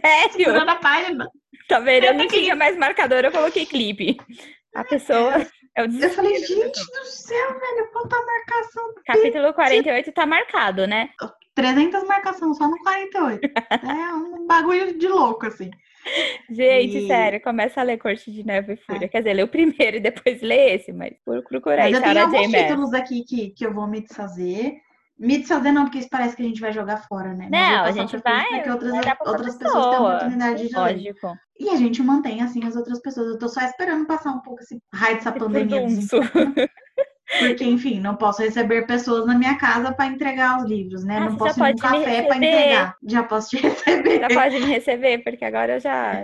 [0.01, 0.31] Sério?
[0.33, 1.29] segurando a página.
[1.67, 2.05] Tá vendo?
[2.05, 4.17] Eu não tinha mais marcador, eu coloquei clipe.
[4.75, 5.33] A pessoa
[5.75, 8.93] é Eu falei, gente do céu, velho, quanta marcação.
[9.05, 11.09] Capítulo 48 tá marcado, né?
[11.53, 13.41] 300 marcações só no 48.
[13.83, 15.69] é um bagulho de louco, assim.
[16.49, 19.07] Gente, E- sério, começa a ler Corte de Neve e Fúria.
[19.07, 22.09] Quer dizer, lê o primeiro e depois lê esse, mas por procurar aí, Mas eu
[22.09, 24.81] tenho alguns títulos aqui que, que eu vou me desfazer.
[25.21, 27.47] Me desfazer não, porque isso parece que a gente vai jogar fora, né?
[27.51, 30.15] Não, a gente vai- pra que outras, vai outras pessoas tenham a pessoa.
[30.15, 30.79] oportunidade de ler.
[30.81, 31.37] Lógico.
[31.59, 33.27] E a gente mantém, assim, as outras pessoas.
[33.27, 35.81] Eu tô só esperando passar um pouco esse raio dessa pandemia.
[35.85, 36.71] Desenfreada,
[37.39, 41.15] Porque, enfim, não posso receber pessoas na minha casa para entregar os livros, né?
[41.17, 42.97] Ah, não posso ir me café para entregar.
[43.07, 44.19] Já posso te receber.
[44.19, 46.15] Já pode me receber, porque agora eu já,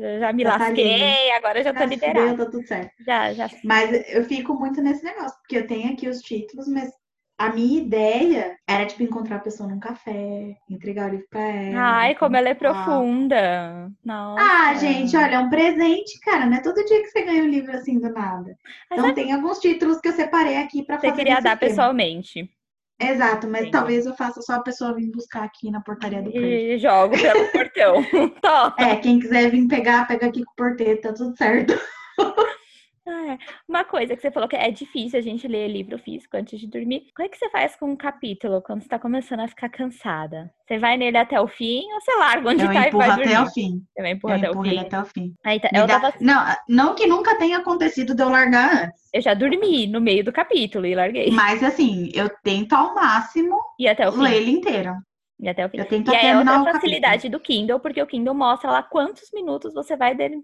[0.00, 2.36] já, já me Já tá lasquei, agora eu já tô liberada.
[2.44, 2.90] Tá tudo certo.
[3.06, 3.48] Já, já.
[3.62, 6.90] Mas eu fico muito nesse negócio, porque eu tenho aqui os títulos, mas
[7.38, 11.80] a minha ideia era, tipo, encontrar a pessoa num café, entregar o livro pra ela.
[11.80, 13.90] Ai, como ela é profunda.
[14.04, 14.42] Nossa.
[14.42, 16.46] Ah, gente, olha, é um presente, cara.
[16.46, 18.56] Não é todo dia que você ganha um livro assim do nada.
[18.90, 21.44] Mas Então sabe tem alguns títulos que eu separei aqui pra Você fazer queria nesse
[21.44, 21.68] dar esquema.
[21.70, 22.50] pessoalmente.
[22.98, 23.72] Exato, mas Entendi.
[23.72, 26.50] talvez eu faça só a pessoa vir buscar aqui na portaria do prédio.
[26.72, 28.02] E jogo pelo portão.
[28.78, 31.74] É, quem quiser vir pegar, pega aqui com o porteiro, tá tudo certo.
[33.08, 33.38] Ah,
[33.68, 36.66] Uma coisa que você falou que é difícil a gente ler livro físico antes de
[36.66, 37.06] dormir.
[37.12, 39.68] O que é que você faz com um capítulo quando você tá começando a ficar
[39.68, 40.52] cansada?
[40.66, 43.22] Você vai nele até o fim ou você larga onde Eu tá e vai até
[43.24, 43.38] dormir?
[43.48, 43.82] o fim.
[43.94, 44.80] Você vai empurrar até o ele fim.
[44.80, 45.34] até o fim.
[45.44, 48.84] Aí tá- Me eu, dá- tava- Não, não que nunca tenha acontecido de eu largar
[48.86, 49.08] antes.
[49.14, 51.30] eu já dormi no meio do capítulo e larguei.
[51.30, 54.22] Mas assim, eu tento ao máximo E até o fim.
[54.22, 54.94] ler ele inteiro.
[55.38, 55.78] E até o fim.
[55.78, 56.72] Eu tento E aí é outra o capítulo.
[56.80, 60.42] facilidade do Kindle, porque o Kindle mostra lá quantos minutos você vai de-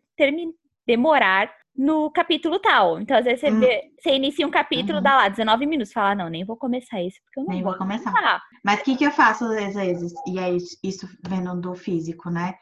[0.87, 3.01] demorar no capítulo tal.
[3.01, 3.61] Então, às vezes você, Hum.
[3.61, 5.03] vê- você inicia um capítulo, Uhum.
[5.05, 7.63] dá lá 19 minutos, fala, ah, não, nem vou começar esse, porque eu não Nem
[7.63, 8.11] vou vou começar.
[8.13, 8.43] começar.
[8.65, 10.13] Mas o que, que eu faço às vezes?
[10.27, 12.55] E é isso, isso vendo do físico, né?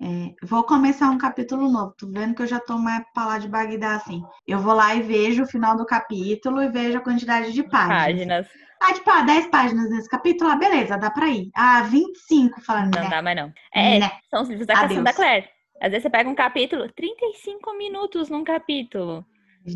[0.00, 1.92] É, vou começar um capítulo novo.
[1.98, 4.22] Tô vendo que eu já tô mais pra lá de Bagdá, assim.
[4.46, 7.98] Eu vou lá e vejo o final do capítulo e vejo a quantidade de páginas.
[8.06, 8.48] Páginas.
[8.80, 11.50] Ah, tipo, ah, 10 páginas nesse capítulo, ah, beleza, dá pra ir.
[11.52, 13.10] Ah, 25, falando, Não né?
[13.10, 13.52] dá mais não.
[13.74, 14.12] É, Né.
[14.30, 14.90] são os livros da Adeus.
[14.90, 15.48] Cassandra Clare.
[15.80, 19.24] Às vezes você pega um capítulo, 35 minutos num capítulo.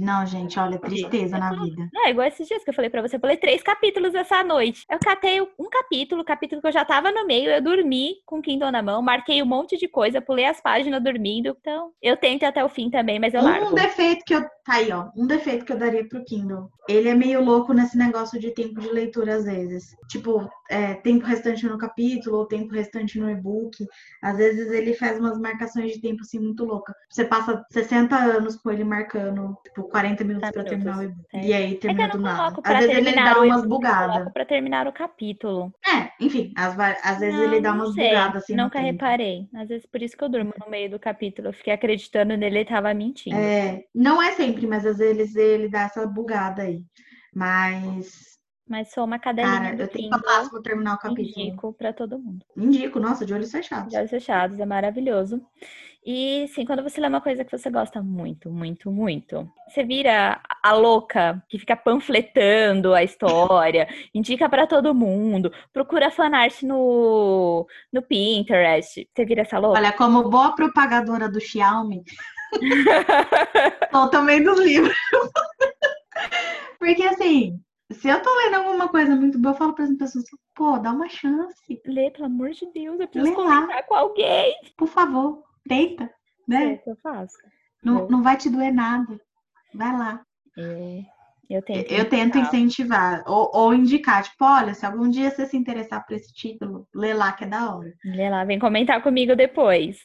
[0.01, 1.89] Não, gente, olha, tristeza na vida.
[2.05, 4.85] É igual esses dias que eu falei pra você, eu falei três capítulos essa noite.
[4.91, 8.43] Eu catei um capítulo, capítulo que eu já tava no meio, eu dormi com o
[8.43, 11.57] Kindle na mão, marquei um monte de coisa, pulei as páginas dormindo.
[11.61, 13.71] Então, eu tento até o fim também, mas eu largo.
[13.71, 14.43] Um defeito que eu.
[14.65, 15.11] Tá aí, ó.
[15.17, 16.71] Um defeito que eu daria pro Kindle.
[16.89, 19.97] Ele é meio louco nesse negócio de tempo de leitura, às vezes.
[20.09, 23.77] Tipo, é, tempo restante no capítulo ou tempo restante no e-book.
[24.23, 26.95] Às vezes ele faz umas marcações de tempo assim muito louca.
[27.09, 31.27] Você passa 60 anos com ele marcando, tipo, 40 minutos para terminar o e-book.
[31.33, 31.47] É.
[31.47, 32.61] E aí termina é do nada.
[32.65, 34.33] Às vezes ele dá umas bugadas.
[34.33, 35.73] Para terminar o capítulo.
[35.87, 38.55] É, enfim, às, às vezes não, ele dá umas bugadas assim.
[38.55, 39.49] Nunca reparei.
[39.55, 41.49] Às vezes por isso que eu durmo no meio do capítulo.
[41.49, 43.37] Eu fiquei acreditando nele e tava mentindo.
[43.37, 46.83] É, não é sempre, mas às vezes ele dá essa bugada aí.
[47.35, 48.33] Mas
[48.69, 51.47] mas sou uma cadelinha Cara, eu tenho passo pra terminar o capítulo.
[51.47, 52.45] Indico pra todo mundo.
[52.57, 53.91] Indico, nossa, de olhos fechados.
[53.91, 55.43] De olhos fechados, é maravilhoso.
[56.05, 60.41] E sim, quando você lê uma coisa que você gosta muito, muito, muito, você vira
[60.63, 68.03] a louca que fica panfletando a história, indica para todo mundo, procura fanart no, no
[68.03, 69.09] Pinterest.
[69.15, 69.79] Você vira essa louca?
[69.79, 72.03] Olha, como boa propagadora do Xiaomi,
[73.91, 74.97] sou também dos livros.
[76.79, 77.61] Porque assim,
[77.93, 80.25] se eu tô lendo alguma coisa muito boa, eu falo para as pessoas,
[80.55, 81.81] pô, dá uma chance.
[81.87, 83.83] Lê, pelo amor de Deus, eu preciso Lê comentar lá.
[83.83, 84.55] com alguém.
[84.77, 86.11] Por favor, tenta,
[86.47, 86.75] né?
[86.75, 87.37] É, eu faço.
[87.83, 89.21] Não, não vai te doer nada.
[89.75, 90.21] Vai lá.
[90.57, 91.03] É,
[91.49, 91.91] eu tento.
[91.91, 93.23] Eu tento incentivar.
[93.27, 97.13] Ou, ou, indicar, tipo, olha, se algum dia você se interessar por esse título, lê
[97.13, 97.93] lá que é da hora.
[98.05, 99.99] Lê lá, vem comentar comigo depois.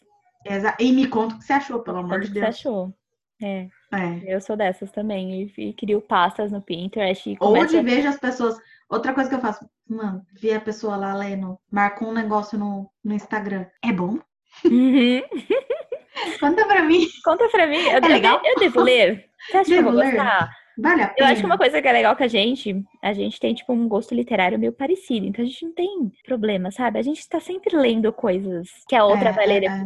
[0.79, 2.31] E me conta o que você achou, pelo amor de Deus.
[2.31, 2.93] O que você achou.
[3.41, 3.67] É.
[3.93, 4.35] É.
[4.35, 5.51] Eu sou dessas também.
[5.57, 7.29] E, e crio pastas no Pinterest.
[7.29, 8.57] E Ou de vejo as pessoas.
[8.89, 12.89] Outra coisa que eu faço, mano, vi a pessoa lá lendo, marcou um negócio no,
[13.03, 13.65] no Instagram.
[13.83, 14.17] É bom?
[14.65, 15.21] Uhum.
[16.39, 17.05] Conta pra mim.
[17.23, 17.81] Conta pra mim.
[17.81, 18.41] Eu, é legal?
[18.43, 19.29] Eu, devo ler.
[19.49, 20.11] Você acha devo que eu vou ler?
[20.11, 20.51] gostar?
[20.77, 21.27] Vale a pena.
[21.27, 23.73] Eu acho que uma coisa que é legal que a gente, a gente tem, tipo,
[23.73, 25.25] um gosto literário meio parecido.
[25.25, 26.99] Então a gente não tem problema, sabe?
[26.99, 29.85] A gente tá sempre lendo coisas que a outra é, vai ler é, é.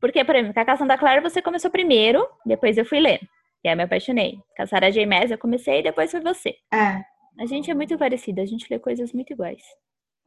[0.00, 3.20] Porque, por exemplo, com a Cação da Clara você começou primeiro, depois eu fui ler.
[3.62, 4.38] E aí me apaixonei.
[4.56, 5.04] Com a Sarah J.
[5.06, 6.54] Maas eu comecei e depois foi você.
[6.72, 7.02] É.
[7.38, 9.62] A gente é muito parecida, a gente lê coisas muito iguais.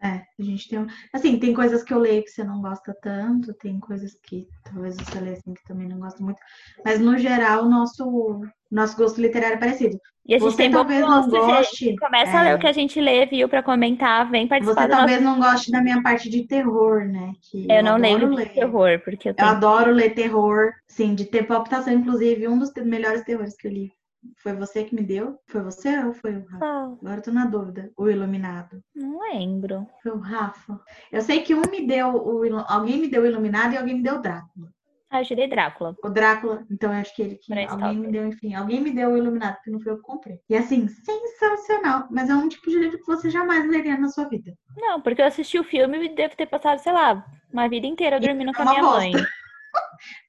[0.04, 0.86] É, a gente tem.
[1.14, 4.98] Assim, tem coisas que eu leio que você não gosta tanto, tem coisas que talvez
[4.98, 6.40] você lê assim que também não gosta muito.
[6.84, 9.98] Mas no geral, o nosso, nosso gosto literário é parecido.
[10.26, 11.96] E a gente você tem talvez gosto, não goste.
[11.96, 12.36] Começa é...
[12.36, 14.82] a ler o que a gente lê, viu, para comentar, vem participar.
[14.82, 15.40] Você talvez nosso...
[15.40, 17.32] não goste da minha parte de terror, né?
[17.42, 18.50] Que eu, eu não leio ler.
[18.50, 19.48] terror, porque eu, tenho...
[19.48, 23.72] eu adoro ler terror, sim, de ter palpitação, inclusive, um dos melhores terrores que eu
[23.72, 23.94] li
[24.38, 25.38] foi você que me deu?
[25.48, 26.66] Foi você ou foi o Rafa?
[27.02, 27.92] Agora eu tô na dúvida.
[27.98, 28.82] O Iluminado.
[28.96, 29.88] Não lembro.
[30.02, 30.80] Foi o Rafa.
[31.12, 34.04] Eu sei que um me deu o alguém me deu o Iluminado e alguém me
[34.04, 34.70] deu o Drácula.
[35.14, 35.96] Ah, eu tirei Drácula.
[36.04, 39.12] O Drácula, então eu acho que ele que alguém me deu, enfim, alguém me deu
[39.12, 40.40] o Iluminado, porque não foi eu que comprei.
[40.50, 44.28] E assim, sensacional, mas é um tipo de livro que você jamais leria na sua
[44.28, 44.52] vida.
[44.76, 48.20] Não, porque eu assisti o filme e devo ter passado, sei lá, uma vida inteira
[48.20, 49.00] dormindo e com a minha bosta.
[49.02, 49.12] mãe.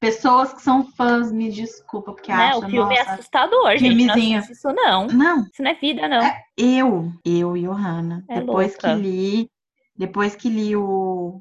[0.00, 3.78] Pessoas que são fãs, me desculpa, porque não, acham, o filme é nossa, é assustador,
[3.78, 4.14] filmezinho.
[4.14, 4.46] gente.
[4.46, 5.06] Não isso não.
[5.06, 5.42] Não.
[5.42, 6.22] Isso não é vida, não.
[6.22, 8.24] É eu, eu, Johanna.
[8.28, 8.88] É depois louca.
[8.88, 9.50] que li,
[9.96, 11.40] depois que li o,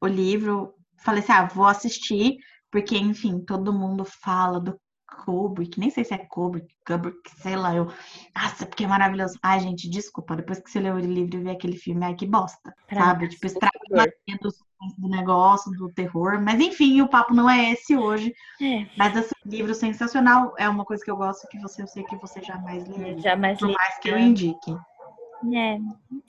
[0.00, 2.36] o livro, falei assim, ah, vou assistir,
[2.70, 7.74] porque, enfim, todo mundo fala do Kubrick, nem sei se é Kubrick, Kubrick, sei lá,
[7.74, 7.86] eu.
[8.36, 9.38] Nossa, porque é maravilhoso.
[9.42, 12.26] Ai, gente, desculpa, depois que você leu o livro e vê aquele filme, ai, que
[12.26, 12.74] bosta.
[12.86, 13.28] Pra sabe?
[13.28, 14.50] Tipo, estraga do,
[14.98, 16.40] do negócio, do terror.
[16.40, 18.34] Mas enfim, o papo não é esse hoje.
[18.60, 18.86] É.
[18.96, 22.16] Mas esse livro sensacional é uma coisa que eu gosto que você, eu sei que
[22.16, 23.18] você jamais leu.
[23.18, 23.74] Jamais Por li.
[23.74, 24.76] mais que eu indique.
[25.52, 25.76] É.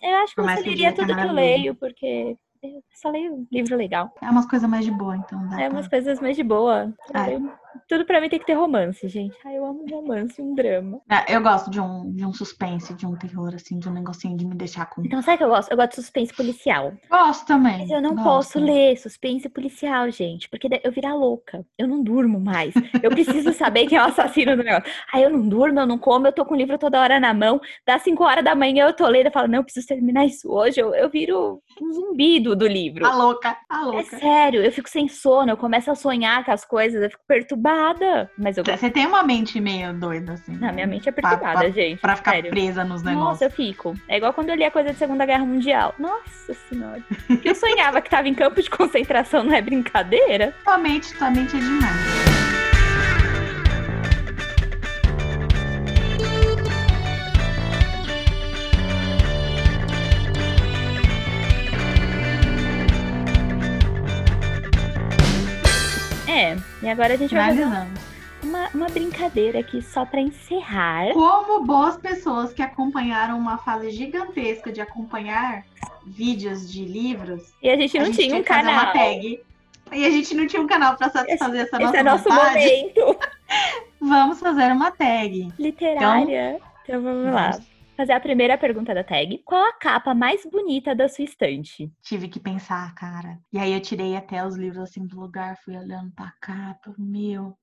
[0.01, 3.47] Eu acho que eu leria que é tudo que eu leio, porque eu só leio
[3.51, 4.13] livro legal.
[4.21, 6.93] É umas coisas mais de boa, então É pra- umas coisas mais de boa.
[7.13, 7.64] É.
[7.87, 9.35] Tudo pra mim tem que ter romance, gente.
[9.45, 11.01] Ai, eu amo um romance, um drama.
[11.09, 14.35] Ah, Eu gosto de um, de um suspense, de um terror, assim, de um negocinho
[14.37, 15.03] de me deixar com.
[15.05, 15.71] Então, sabe o que eu gosto?
[15.71, 16.93] Eu gosto de suspense policial.
[17.09, 17.79] Gosto também.
[17.79, 18.23] Mas eu não gosto.
[18.23, 21.65] posso ler suspense policial, gente, porque eu virar louca.
[21.77, 22.73] Eu não durmo mais.
[23.03, 24.91] Eu preciso saber quem é o assassino do negócio.
[25.13, 27.33] Aí eu não durmo, eu não como, eu tô com o livro toda hora na
[27.33, 27.59] mão.
[27.85, 30.49] Dá 5 horas da manhã eu tô lendo, eu falo, não, eu preciso terminar isso
[30.51, 30.79] hoje.
[30.79, 33.05] Eu, eu viro um zumbido do livro.
[33.05, 34.19] A louca, a É louca.
[34.19, 37.64] sério, eu fico sem sono, eu começo a sonhar com as coisas, eu fico perturbada.
[38.37, 38.63] Mas eu.
[38.63, 40.53] Você tem uma mente meio doida, assim.
[40.53, 40.71] Não, né?
[40.73, 41.99] minha mente é perturbada, pra- gente.
[41.99, 42.49] Pra ficar sério.
[42.51, 43.29] presa nos negócios.
[43.29, 43.95] Nossa, eu fico.
[44.07, 45.95] É igual quando eu li a coisa de Segunda Guerra Mundial.
[45.97, 47.01] Nossa senhora.
[47.43, 50.53] Eu sonhava que tava em campo de concentração, não é brincadeira?
[50.63, 52.64] Tua mente, tua mente é demais.
[66.85, 67.65] E agora a gente vai fazer
[68.43, 71.13] uma, uma brincadeira aqui só para encerrar.
[71.13, 75.65] Como boas pessoas que acompanharam uma fase gigantesca de acompanhar
[76.05, 77.55] vídeos de livros.
[77.59, 78.93] E a gente não a gente tinha um canal.
[78.93, 79.43] Tag,
[79.93, 82.59] e a gente não tinha um canal para satisfazer essa esse nossa é nosso vontade.
[82.59, 83.19] momento.
[83.99, 85.51] Vamos fazer uma tag.
[85.57, 86.59] Literária.
[86.59, 87.59] Então, então vamos lá
[87.95, 89.41] fazer a primeira pergunta da tag.
[89.45, 91.91] Qual a capa mais bonita da sua estante?
[92.01, 93.39] Tive que pensar, cara.
[93.51, 97.57] E aí eu tirei até os livros assim do lugar, fui olhando pra capa, meu.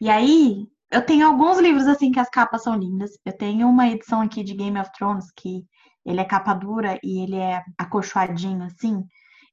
[0.00, 3.10] E aí, eu tenho alguns livros assim que as capas são lindas.
[3.24, 5.64] Eu tenho uma edição aqui de Game of Thrones que
[6.04, 9.02] ele é capa dura e ele é acolchoadinho assim.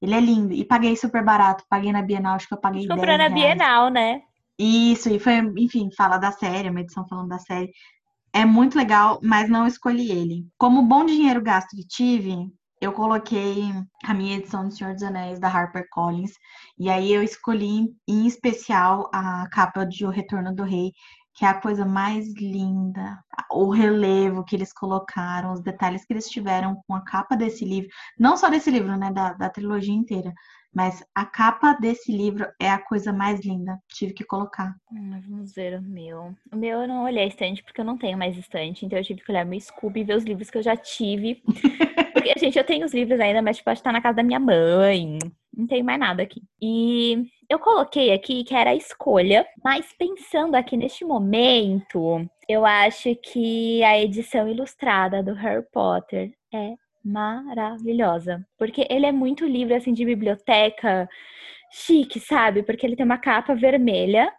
[0.02, 0.54] Ele é lindo.
[0.54, 1.64] E paguei super barato.
[1.70, 4.22] Paguei na Bienal, acho que eu paguei Comprou na Bienal, né?
[4.58, 7.72] Isso, e foi, enfim, fala da série, uma edição falando da série.
[8.34, 10.48] É muito legal, mas não escolhi ele.
[10.58, 13.72] Como bom dinheiro gasto que tive, eu coloquei
[14.06, 16.32] a minha edição do Senhor dos Anéis da HarperCollins.
[16.80, 20.94] E aí eu escolhi em especial a capa de O Retorno do Rei,
[21.36, 23.20] que é a coisa mais linda.
[23.52, 27.90] O relevo que eles colocaram, os detalhes que eles tiveram com a capa desse livro.
[28.18, 29.12] Não só desse livro, né?
[29.12, 30.34] Da, da trilogia inteira.
[30.74, 33.78] Mas a capa desse livro é a coisa mais linda.
[33.90, 34.74] Tive que colocar.
[34.92, 36.34] Hum, vamos ver o meu.
[36.52, 38.86] O meu eu não olhei a estante porque eu não tenho mais estante.
[38.86, 41.44] Então eu tive que olhar meu Scooby e ver os livros que eu já tive.
[42.14, 44.24] porque, gente, eu tenho os livros ainda, mas tipo, acho que tá na casa da
[44.24, 45.18] minha mãe.
[45.56, 46.42] Não tenho mais nada aqui.
[46.62, 53.14] E eu coloquei aqui que era a escolha, mas pensando aqui neste momento, eu acho
[53.18, 58.46] que a edição ilustrada do Harry Potter é maravilhosa.
[58.58, 61.10] Porque ele é muito livro, assim, de biblioteca
[61.72, 62.64] chique, sabe?
[62.64, 64.32] Porque ele tem uma capa vermelha,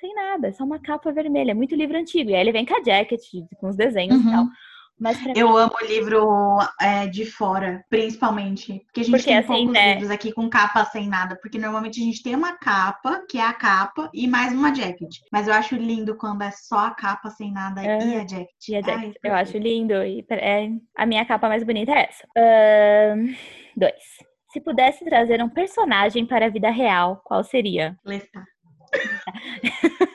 [0.00, 1.52] sem nada, só uma capa vermelha.
[1.52, 2.30] É muito livro antigo.
[2.30, 3.20] E aí ele vem com a jacket,
[3.58, 4.28] com os desenhos uhum.
[4.28, 4.46] e tal.
[5.34, 5.56] Eu mim...
[5.56, 8.80] amo livro é, de fora, principalmente.
[8.86, 9.92] Porque a gente porque, tem assim, poucos né?
[9.94, 11.36] livros aqui com capa sem nada.
[11.40, 15.16] Porque normalmente a gente tem uma capa, que é a capa, e mais uma jacket.
[15.32, 18.68] Mas eu acho lindo quando é só a capa sem nada é, e a jacket.
[18.68, 19.16] E a jacket.
[19.24, 19.94] Ai, eu acho lindo.
[19.94, 22.26] E é, a minha capa mais bonita é essa.
[22.36, 23.34] Uh,
[23.76, 23.94] dois.
[24.52, 27.96] Se pudesse trazer um personagem para a vida real, qual seria?
[28.04, 28.44] Lestat.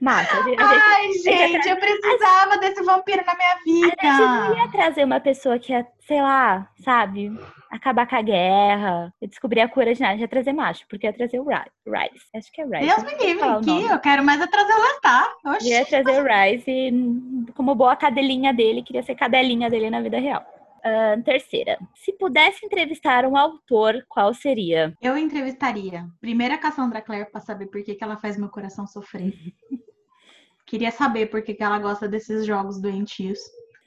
[0.00, 0.42] Mata.
[0.44, 3.96] Gente, Ai, gente, eu precisava desse vampiro na minha vida.
[3.98, 7.32] A gente não ia trazer uma pessoa que ia, sei lá, sabe,
[7.70, 10.16] acabar com a guerra, descobrir a cura de nada.
[10.16, 12.26] ia trazer macho, porque ia trazer o Rice.
[12.34, 12.86] Acho que é Rice.
[12.86, 15.32] Deus me livre, aqui, eu quero mais é trazer o Lestar.
[15.62, 20.18] Ia trazer o Rice e, como boa cadelinha dele, queria ser cadelinha dele na vida
[20.18, 20.44] real.
[20.84, 24.92] Uh, terceira, se pudesse entrevistar um autor, qual seria?
[25.00, 28.86] Eu entrevistaria primeiro a Cassandra Clare para saber por que, que ela faz meu coração
[28.86, 29.32] sofrer.
[30.66, 33.38] Queria saber por que, que ela gosta desses jogos doentios.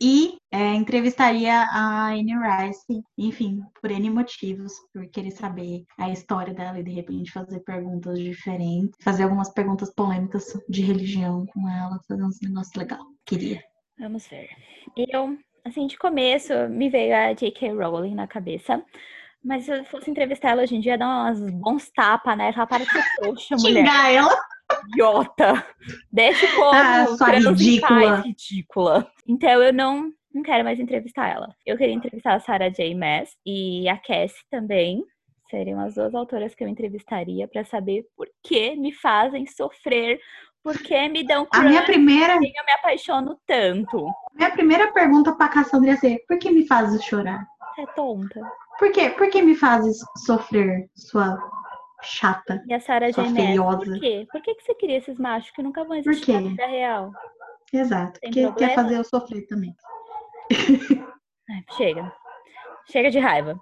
[0.01, 6.53] E é, entrevistaria a Anne Rice, enfim, por N motivos, por querer saber a história
[6.53, 11.99] dela e de repente fazer perguntas diferentes, fazer algumas perguntas polêmicas de religião com ela,
[12.07, 13.01] fazer uns negócios legais.
[13.25, 13.63] Queria.
[13.99, 14.49] Vamos ver.
[14.95, 15.37] Eu
[15.67, 17.71] assim, de começo me veio a J.K.
[17.73, 18.83] Rowling na cabeça.
[19.43, 22.51] Mas se eu fosse entrevistar ela hoje em dia, ia dar uns bons tapas, né?
[22.53, 23.85] Ela para de ser trouxa, mulher.
[23.85, 24.35] Xingar ela.
[24.89, 25.65] Idiota.
[26.11, 28.21] Deixa o povo ah, sua ridícula.
[28.21, 29.11] ridícula.
[29.25, 31.47] Então eu não, não quero mais entrevistar ela.
[31.65, 32.93] Eu queria entrevistar a Sarah J.
[32.95, 35.03] Maas e a Cassie também.
[35.49, 40.19] Seriam as duas autoras que eu entrevistaria para saber por que me fazem sofrer
[40.67, 41.65] por que me dão crush?
[41.65, 42.33] A minha primeira.
[42.33, 44.05] Eu me apaixono tanto.
[44.33, 47.47] Minha primeira pergunta pra Cassandra ia ser: por que me fazes chorar?
[47.79, 48.41] É tonta.
[48.77, 49.09] Por quê?
[49.11, 51.37] Por que me fazes sofrer, sua
[52.01, 52.61] chata?
[52.67, 53.23] E a Sarah J.
[53.23, 54.27] Por quê?
[54.29, 57.11] Por que, que você queria esses machos que nunca vão existir na vida real?
[57.71, 58.19] Exato.
[58.19, 59.73] Porque quer fazer eu sofrer também.
[61.49, 62.13] Ai, chega.
[62.91, 63.57] Chega de raiva.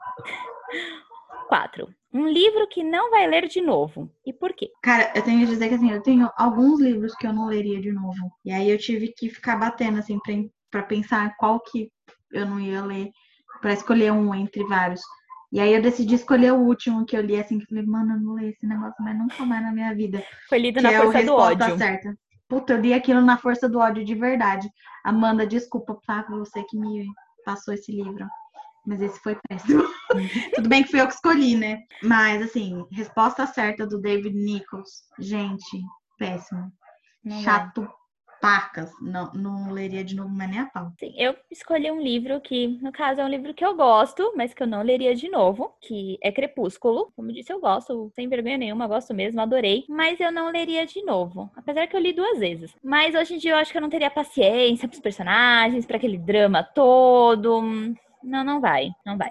[1.48, 1.88] Quatro.
[2.16, 4.10] Um livro que não vai ler de novo.
[4.26, 4.72] E por quê?
[4.82, 7.82] Cara, eu tenho que dizer que assim, eu tenho alguns livros que eu não leria
[7.82, 8.32] de novo.
[8.46, 10.18] E aí eu tive que ficar batendo assim
[10.72, 11.92] para pensar qual que
[12.32, 13.12] eu não ia ler,
[13.60, 15.02] para escolher um entre vários.
[15.52, 18.22] E aí eu decidi escolher o último que eu li assim, que falei, mano, eu
[18.22, 20.24] não leio esse negócio mais nunca mais na minha vida.
[20.48, 21.78] Foi lido na é força do ódio.
[21.78, 22.18] Certa.
[22.48, 24.70] Puta, eu li aquilo na força do ódio de verdade.
[25.04, 26.26] Amanda, desculpa, tá?
[26.30, 27.08] Você que me
[27.44, 28.26] passou esse livro.
[28.86, 29.84] Mas esse foi péssimo.
[30.56, 31.84] Tudo bem que fui eu que escolhi, né?
[32.04, 35.04] Mas, assim, resposta certa do David Nichols.
[35.20, 35.82] Gente,
[36.18, 36.72] péssimo.
[37.24, 37.88] Não Chato é.
[38.40, 38.92] pacas.
[39.02, 40.92] Não, não leria de novo, mas nem a pau.
[41.00, 44.54] Sim, eu escolhi um livro que, no caso, é um livro que eu gosto, mas
[44.54, 47.12] que eu não leria de novo, que é Crepúsculo.
[47.16, 49.84] Como disse, eu gosto, sem vergonha nenhuma, gosto mesmo, adorei.
[49.90, 51.50] Mas eu não leria de novo.
[51.56, 52.76] Apesar que eu li duas vezes.
[52.84, 56.18] Mas hoje em dia eu acho que eu não teria paciência pros personagens, para aquele
[56.18, 57.96] drama todo.
[58.26, 59.30] Não, não vai, não vai.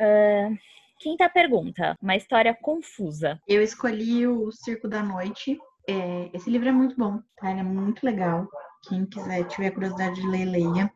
[0.00, 0.58] Uh,
[0.98, 3.40] quinta pergunta, uma história confusa.
[3.46, 7.50] Eu escolhi o Circo da Noite, É, esse livro é muito bom, tá?
[7.50, 8.48] Ele é muito legal.
[8.88, 10.90] Quem quiser, tiver curiosidade de ler, leia.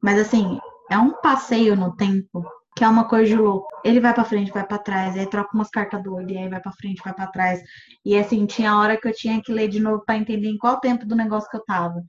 [0.00, 0.60] Mas assim,
[0.90, 2.44] é um passeio no tempo
[2.76, 3.68] que é uma coisa de louco.
[3.84, 6.72] Ele vai para frente, vai para trás, aí troca umas cartas doidas, aí vai para
[6.72, 7.60] frente, vai para trás.
[8.04, 10.80] E assim, tinha hora que eu tinha que ler de novo para entender em qual
[10.80, 12.02] tempo do negócio que eu tava.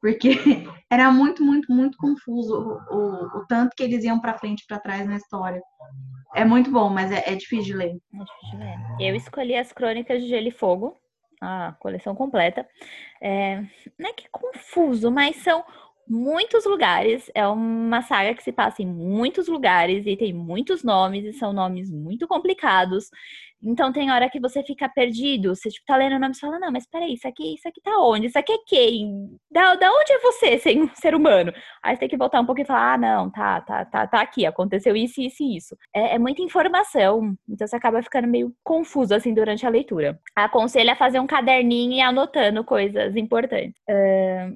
[0.00, 0.30] Porque
[0.90, 4.66] era muito, muito, muito confuso o, o, o tanto que eles iam para frente e
[4.66, 5.60] para trás na história.
[6.34, 7.96] É muito bom, mas é, é, difícil de ler.
[8.14, 8.76] É difícil de ler.
[9.00, 10.96] Eu escolhi as Crônicas de Gelo e Fogo,
[11.40, 12.68] a coleção completa.
[13.20, 13.62] É,
[13.98, 15.64] não é que é confuso, mas são
[16.08, 17.30] muitos lugares.
[17.34, 21.52] É uma saga que se passa em muitos lugares e tem muitos nomes e são
[21.52, 23.10] nomes muito complicados.
[23.62, 26.58] Então tem hora que você fica perdido, você tipo, tá lendo o nome e fala,
[26.58, 28.26] não, mas peraí, isso aqui, isso aqui tá onde?
[28.26, 29.36] Isso aqui é quem?
[29.50, 31.52] Da, da onde é você, sem um ser humano?
[31.82, 34.20] Aí você tem que voltar um pouco e falar, ah, não, tá, tá, tá, tá
[34.20, 35.76] aqui, aconteceu isso, isso e isso.
[35.94, 40.18] É, é muita informação, então você acaba ficando meio confuso, assim, durante a leitura.
[40.36, 43.80] Aconselho a fazer um caderninho e anotando coisas importantes.
[43.88, 44.54] Uh,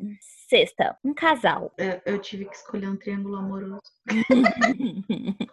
[0.52, 1.72] Sexta, um casal.
[1.78, 3.80] Eu, eu tive que escolher um triângulo amoroso.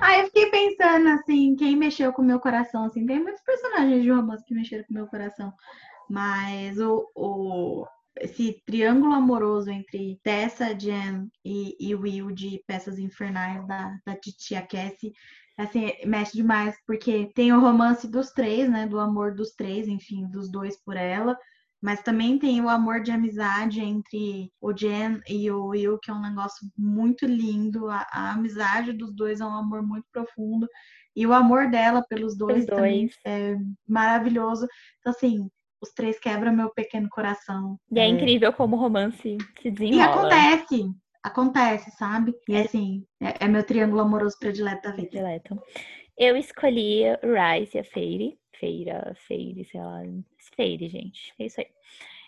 [0.00, 4.02] Aí eu fiquei pensando assim, quem mexeu com o meu coração, assim, tem muitos personagens
[4.02, 5.52] de romance que mexeram com o meu coração.
[6.08, 7.86] Mas o, o,
[8.18, 14.62] esse triângulo amoroso entre Tessa, Jen e, e Will de Peças Infernais da, da Titia
[14.62, 15.12] Cassie,
[15.58, 18.86] assim, mexe demais, porque tem o romance dos três, né?
[18.86, 21.36] Do amor dos três, enfim, dos dois por ela.
[21.82, 26.14] Mas também tem o amor de amizade entre o Jen e o Will, que é
[26.14, 27.88] um negócio muito lindo.
[27.88, 30.68] A, a amizade dos dois é um amor muito profundo.
[31.16, 33.12] E o amor dela pelos dois, dois.
[33.26, 33.56] é
[33.88, 34.66] maravilhoso.
[35.00, 35.48] Então, assim,
[35.82, 37.78] os três quebram meu pequeno coração.
[37.90, 39.96] E é, é incrível como o romance se desenrola.
[39.96, 40.90] E acontece,
[41.22, 42.34] acontece, sabe?
[42.48, 42.62] E é.
[42.62, 45.08] assim, é, é meu triângulo amoroso predileto da vida.
[45.08, 45.58] Predileto.
[46.18, 48.38] Eu escolhi Rise e a Fairy.
[48.60, 50.02] Feira, Feire, sei lá.
[50.54, 51.32] Feire, gente.
[51.38, 51.66] É isso aí.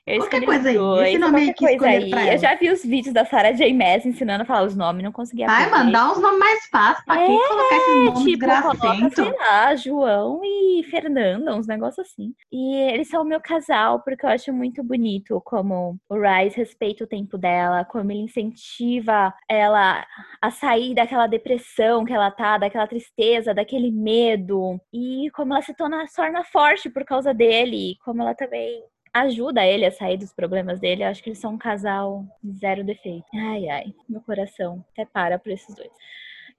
[0.05, 0.75] Eu qualquer coisa aí.
[0.75, 2.33] Dois, Esse nome aí que coisa aí.
[2.33, 3.73] Eu já vi os vídeos da Sarah J.
[3.73, 7.05] Maas ensinando a falar os nomes, não conseguia Vai mandar uns nomes mais fáceis.
[7.05, 12.05] Pra é, quem colocar esses nomes tipo, coloca, sei lá, João e Fernanda, uns negócios
[12.05, 12.35] assim.
[12.51, 17.05] E eles são o meu casal, porque eu acho muito bonito como o Rise respeita
[17.05, 20.05] o tempo dela, como ele incentiva ela
[20.41, 24.81] a sair daquela depressão que ela tá, daquela tristeza, daquele medo.
[24.93, 28.83] E como ela se torna, se torna forte por causa dele, como ela também
[29.13, 31.03] ajuda ele a sair dos problemas dele.
[31.03, 32.25] Eu acho que eles são um casal
[32.59, 33.27] zero defeito.
[33.35, 35.91] Ai, ai, meu coração até para por esses dois.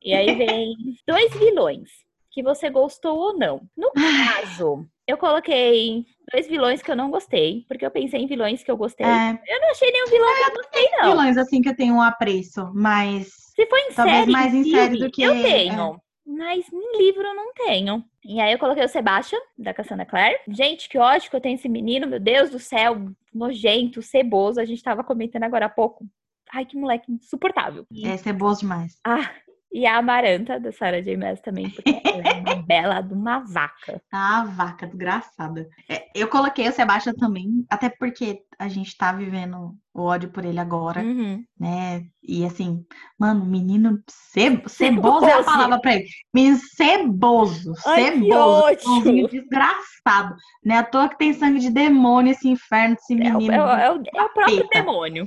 [0.02, 0.76] E aí vem
[1.08, 1.90] dois vilões
[2.32, 3.62] que você gostou ou não.
[3.78, 8.64] No caso, eu coloquei dois vilões que eu não gostei, porque eu pensei em vilões
[8.64, 9.06] que eu gostei.
[9.06, 9.40] É.
[9.48, 11.10] Eu não achei nenhum vilão é, que eu gostei, não.
[11.12, 13.28] vilões assim que eu tenho um apreço, mas.
[13.56, 15.22] Se for em Talvez série, mais em série do que.
[15.22, 16.02] Eu tenho.
[16.26, 18.04] Mas em livro eu não tenho.
[18.24, 20.40] E aí eu coloquei o Sebastian, da Cassandra Clare.
[20.48, 24.60] Gente, que ódio que eu tenho esse menino, meu Deus do céu, nojento, ceboso.
[24.60, 26.06] A gente tava comentando agora há pouco.
[26.54, 27.86] Ai, que moleque insuportável.
[28.04, 29.00] É ceboso demais.
[29.04, 29.32] Ah,
[29.74, 31.18] e a Amaranta, da Sarah J.
[31.18, 34.00] Maas também, porque ela é uma bela de uma vaca.
[34.12, 35.68] Ah, vaca, desgraçada.
[35.90, 40.46] É, eu coloquei o Sebastião também, até porque a gente tá vivendo o ódio por
[40.46, 41.44] ele agora, uhum.
[41.60, 42.04] né?
[42.22, 42.86] E assim,
[43.20, 46.06] mano, menino cebo, ceboso é a palavra pra ele.
[46.32, 50.36] Menino ceboso, Ai, ceboso, desgraçado.
[50.64, 50.78] Né?
[50.78, 53.52] À toa que tem sangue de demônio, esse inferno, esse menino.
[53.52, 55.26] É, é, é, o, é o próprio demônio.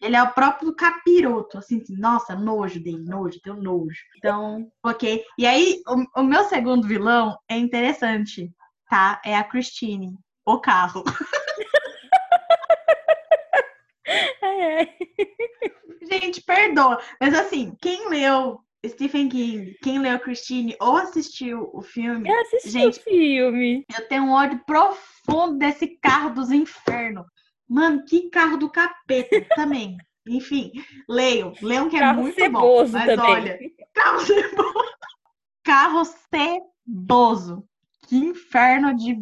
[0.00, 3.98] Ele é o próprio capiroto, assim, nossa, nojo dele, nojo, teu nojo.
[4.16, 5.24] Então, ok.
[5.36, 8.52] E aí, o, o meu segundo vilão é interessante,
[8.88, 9.20] tá?
[9.24, 11.04] É a Christine, o carro.
[16.10, 17.00] Gente, perdoa.
[17.20, 22.28] Mas assim, quem leu Stephen King, quem leu Christine ou assistiu o filme.
[22.28, 23.84] Eu assisti gente, o filme.
[23.96, 27.26] Eu tenho um ódio profundo desse carro dos infernos.
[27.68, 29.96] Mano, que carro do capeta também.
[30.26, 30.72] Enfim,
[31.08, 31.52] leiam.
[31.62, 32.86] Leiam que é carro muito bom.
[32.88, 33.30] Mas também.
[33.30, 33.58] olha,
[33.94, 34.84] carro ceboso.
[35.64, 37.64] Carro ceboso.
[38.06, 39.16] Que inferno de.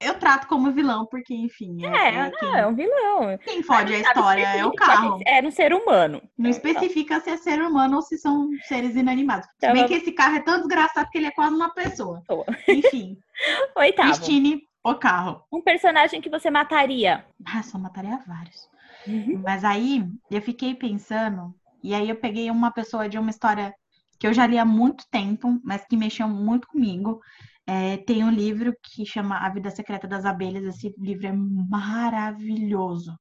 [0.00, 1.84] Eu trato como vilão, porque, enfim.
[1.84, 2.56] É, é, é, quem...
[2.56, 3.38] é um vilão.
[3.44, 5.20] Quem fode a história é o carro.
[5.26, 6.22] É um ser humano.
[6.38, 9.46] Não especifica se é ser humano ou se são seres inanimados.
[9.56, 12.22] Então, se bem que esse carro é tão desgraçado que ele é quase uma pessoa.
[12.66, 13.18] Enfim.
[13.76, 14.08] Oitavo.
[14.08, 15.42] Christine o carro.
[15.52, 17.24] Um personagem que você mataria?
[17.44, 18.68] Ah, só mataria vários.
[19.06, 19.42] Uhum.
[19.44, 23.74] Mas aí eu fiquei pensando, e aí eu peguei uma pessoa de uma história
[24.18, 27.20] que eu já li há muito tempo, mas que mexeu muito comigo.
[27.66, 30.64] É, tem um livro que chama A Vida Secreta das Abelhas.
[30.64, 33.16] Esse livro é maravilhoso.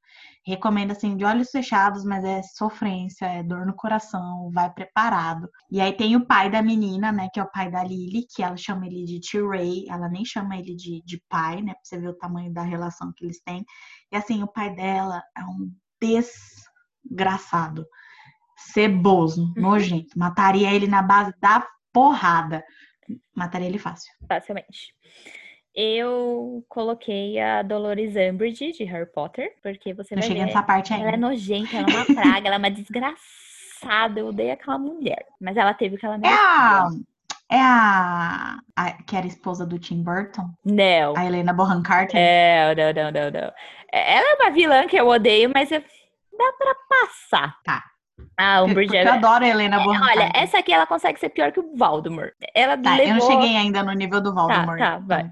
[0.46, 5.48] Recomendo assim, de olhos fechados, mas é sofrência, é dor no coração, vai preparado.
[5.70, 8.42] E aí tem o pai da menina, né, que é o pai da Lily, que
[8.42, 11.82] ela chama ele de tio Ray, ela nem chama ele de, de pai, né, pra
[11.84, 13.64] você ver o tamanho da relação que eles têm.
[14.12, 15.72] E assim, o pai dela é um
[16.02, 17.86] desgraçado,
[18.74, 19.62] ceboso, uhum.
[19.62, 20.18] nojento.
[20.18, 22.64] Mataria ele na base da porrada.
[23.36, 24.12] Mataria ele fácil.
[24.28, 24.94] Facilmente.
[25.74, 30.64] Eu coloquei a Dolores Umbridge de Harry Potter, porque você Não vai cheguei ver, nessa
[30.64, 31.06] parte ainda.
[31.06, 34.20] ela é nojenta, ela é uma praga, ela é uma desgraçada.
[34.20, 35.26] Eu odeio aquela mulher.
[35.40, 36.90] Mas ela teve o que ela É a,
[37.52, 40.50] é a, a que era esposa do Tim Burton?
[40.66, 41.16] Não.
[41.16, 42.20] A Helena Bonham Carter?
[42.20, 43.54] É, não, não, não, não.
[43.92, 47.58] Ela é uma vilã que eu odeio, mas eu- dá pra passar.
[47.64, 47.84] Tá.
[48.38, 50.42] A Porque Umbridge, eu adoro a Helena Bonham Olha, Carter.
[50.44, 52.32] essa aqui ela consegue ser pior que o Voldemort.
[52.56, 53.08] Ela Tá, levou...
[53.08, 54.78] eu não cheguei ainda no nível do Tá, Voldemort.
[54.80, 55.32] tá, então vai.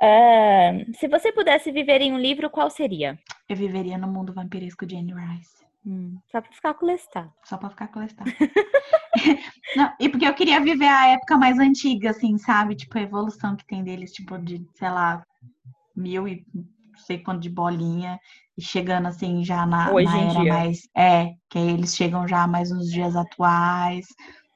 [0.00, 3.18] Ah, se você pudesse viver em um livro, qual seria?
[3.48, 5.62] Eu viveria no mundo vampiresco de Anne Rice.
[5.84, 7.28] Hum, só pra ficar com o Lestat.
[7.44, 8.24] Só pra ficar com o Lestat.
[9.76, 12.76] Não, e porque eu queria viver a época mais antiga, assim, sabe?
[12.76, 15.22] Tipo, a evolução que tem deles, tipo, de, sei lá,
[15.96, 16.44] mil e
[17.02, 18.18] não sei quanto de bolinha.
[18.56, 20.52] E chegando, assim, já na, Hoje na era dia.
[20.52, 20.88] mais...
[20.96, 24.06] É, que aí eles chegam já mais nos dias atuais.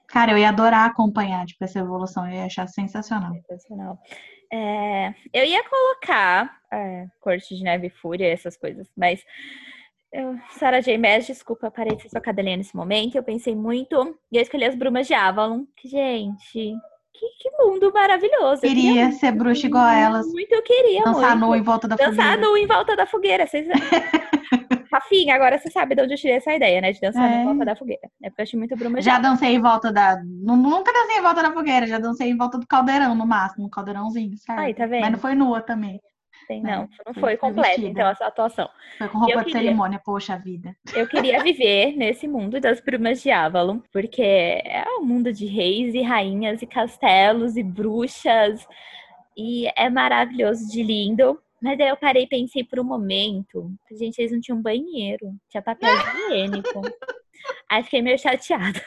[0.08, 2.26] Cara, eu ia adorar acompanhar, tipo, essa evolução.
[2.26, 3.32] Eu ia achar sensacional.
[3.32, 3.98] Sensacional.
[4.52, 9.24] É, eu ia colocar é, Corte de Neve e Fúria, essas coisas, mas
[10.12, 10.96] eu, Sarah J.
[10.96, 13.16] Maas, desculpa, parei de ser sua cadelinha nesse momento.
[13.16, 15.64] Eu pensei muito e eu escolhi as Brumas de Avalon.
[15.76, 16.74] Que, gente,
[17.18, 18.60] que, que mundo maravilhoso.
[18.64, 20.26] Eu Queria ser bruxa igual a elas.
[20.26, 21.50] Muito, eu queria Dançar muito.
[21.50, 22.36] nu em volta da Dançar fogueira.
[22.40, 23.46] nu em volta da fogueira.
[23.46, 23.66] Vocês...
[24.92, 26.92] Rafinha, agora você sabe de onde eu tirei essa ideia, né?
[26.92, 27.42] De dançar É.
[27.42, 28.08] em volta da fogueira.
[28.22, 30.16] É porque eu achei muito Bruma de Já dancei em volta da.
[30.24, 33.66] nu- Nunca dancei em volta da fogueira, já dancei em volta do caldeirão, no máximo,
[33.66, 34.58] um caldeirãozinho, certo?
[34.60, 35.00] Aí, tá vendo?
[35.02, 36.00] Mas não foi nua também.
[36.48, 36.76] Tem, né?
[36.76, 38.68] não, não Foi- foi completa, então, essa atuação.
[38.98, 39.60] Foi com roupa Eu de queria.
[39.62, 40.76] cerimônia, poxa vida.
[40.94, 45.94] Eu queria viver nesse mundo das Brumas de Avalon, porque é um mundo de reis
[45.94, 48.66] e rainhas e castelos e bruxas.
[49.36, 51.38] E é maravilhoso de lindo.
[51.60, 55.62] Mas aí eu parei e pensei por um momento, gente, eles não tinham banheiro, tinha
[55.62, 55.88] papel
[56.30, 56.82] higiênico.
[57.68, 58.80] Aí fiquei meio chateada.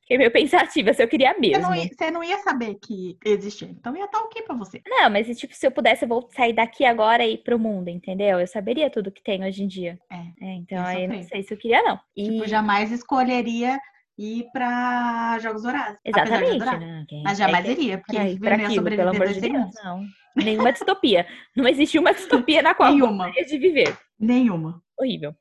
[0.00, 1.62] Fiquei meio pensativa se eu queria Você mesmo.
[1.62, 3.68] não, ia, você não ia saber que existia.
[3.68, 4.80] Então ia estar ok pra você.
[4.86, 7.88] Não, mas tipo, se eu pudesse, eu vou sair daqui agora e ir pro mundo,
[7.88, 8.40] entendeu?
[8.40, 9.98] Eu saberia tudo que tem hoje em dia.
[10.10, 10.52] É.
[10.54, 11.28] então Ia aí não sofrer.
[11.28, 11.98] sei se eu queria, não.
[12.16, 12.24] E...
[12.30, 13.78] Tipo, jamais escolheria
[14.18, 15.68] ir pra Jogos de
[16.04, 16.56] Exatamente.
[16.56, 16.80] adorar.
[16.80, 19.40] Não, quem- Mas jamais é que- iria, porque eu pra não aquilo, pelo amor de
[19.40, 20.04] Deus, não.
[20.36, 21.26] Nenhuma distopia.
[21.56, 23.26] Não existe uma distopia na qual eu Nenhuma.
[23.26, 23.96] gostaria de viver.
[24.18, 24.82] Nenhuma.
[24.98, 25.34] Horrível.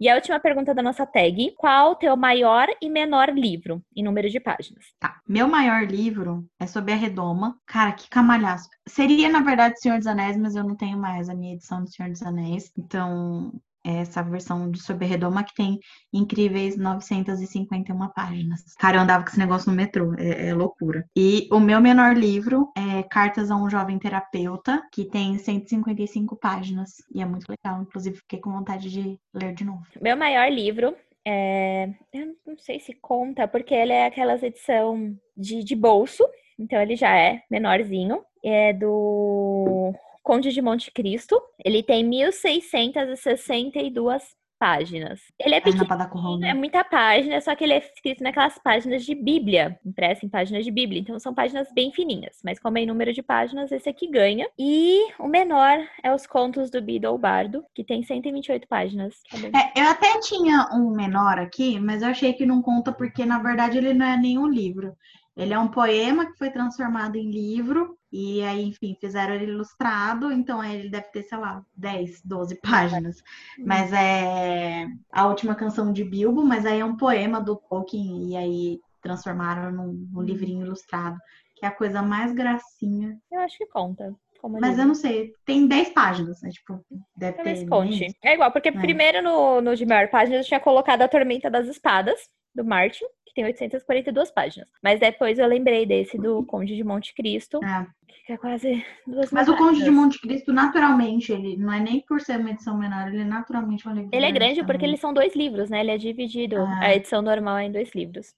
[0.00, 4.02] E a última pergunta da nossa tag: qual o teu maior e menor livro em
[4.02, 4.84] número de páginas?
[4.98, 5.20] Tá.
[5.28, 7.58] Meu maior livro é sobre a Redoma.
[7.66, 8.68] Cara, que camalhaço.
[8.86, 11.90] Seria, na verdade, Senhor dos Anéis, mas eu não tenho mais a minha edição do
[11.90, 12.70] Senhor dos Anéis.
[12.76, 13.52] Então,
[13.86, 15.78] essa versão de Sobre a Redoma que tem
[16.12, 18.74] incríveis 951 páginas.
[18.78, 20.14] Cara, eu andava com esse negócio no metrô.
[20.18, 21.04] É, é loucura.
[21.16, 26.96] E o meu menor livro é Cartas a um Jovem Terapeuta, que tem 155 páginas.
[27.14, 27.82] E é muito legal.
[27.82, 29.82] Inclusive, fiquei com vontade de ler de novo.
[30.00, 31.88] Meu maior livro é.
[32.12, 36.24] Eu não sei se conta, porque ele é aquelas edição de, de bolso.
[36.58, 38.24] Então ele já é menorzinho.
[38.44, 39.92] É do
[40.26, 41.40] Conde de Monte Cristo.
[41.64, 44.24] Ele tem 1662
[44.58, 45.20] páginas.
[45.38, 46.20] Ele é Página pequeno.
[46.20, 46.44] rolo.
[46.44, 50.64] É muita página, só que ele é escrito naquelas páginas de Bíblia, impresso em páginas
[50.64, 51.00] de Bíblia.
[51.00, 54.48] Então são páginas bem fininhas, mas como é em número de páginas, esse aqui ganha.
[54.58, 59.22] E o menor é os contos do Beedle Bardo, que tem 128 páginas.
[59.30, 59.38] Tá.
[59.56, 63.38] É, eu até tinha um menor aqui, mas eu achei que não conta porque, na
[63.38, 64.96] verdade, ele não é nenhum livro.
[65.36, 70.32] Ele é um poema que foi transformado em livro, e aí, enfim, fizeram ele ilustrado,
[70.32, 73.22] então ele deve ter, sei lá, 10, 12 páginas.
[73.58, 78.36] Mas é a última canção de Bilbo, mas aí é um poema do Tolkien, e
[78.36, 81.18] aí transformaram num, num livrinho ilustrado,
[81.54, 83.18] que é a coisa mais gracinha.
[83.30, 84.14] Eu acho que conta.
[84.58, 84.82] Mas livro.
[84.82, 86.50] eu não sei, tem 10 páginas, né?
[86.50, 86.84] Tipo,
[87.16, 87.66] deve Talvez ter.
[87.66, 88.06] conte.
[88.22, 88.72] É igual, porque É.
[88.72, 92.18] primeiro no, no de maior página eu tinha colocado A Tormenta das Espadas,
[92.56, 94.68] do Martin, que tem 842 páginas.
[94.82, 97.86] Mas depois eu lembrei desse do Conde de Monte Cristo, É.
[98.26, 99.90] que é quase duas Mas o Conde de.
[99.90, 103.86] Monte Cristo, naturalmente, ele não é nem por ser uma edição menor, ele é naturalmente
[103.88, 104.66] um livro Ele é grande também.
[104.66, 105.80] porque eles são dois livros, né?
[105.80, 106.56] Ele é dividido.
[106.56, 106.80] Ah.
[106.86, 108.34] A edição normal é em dois livros.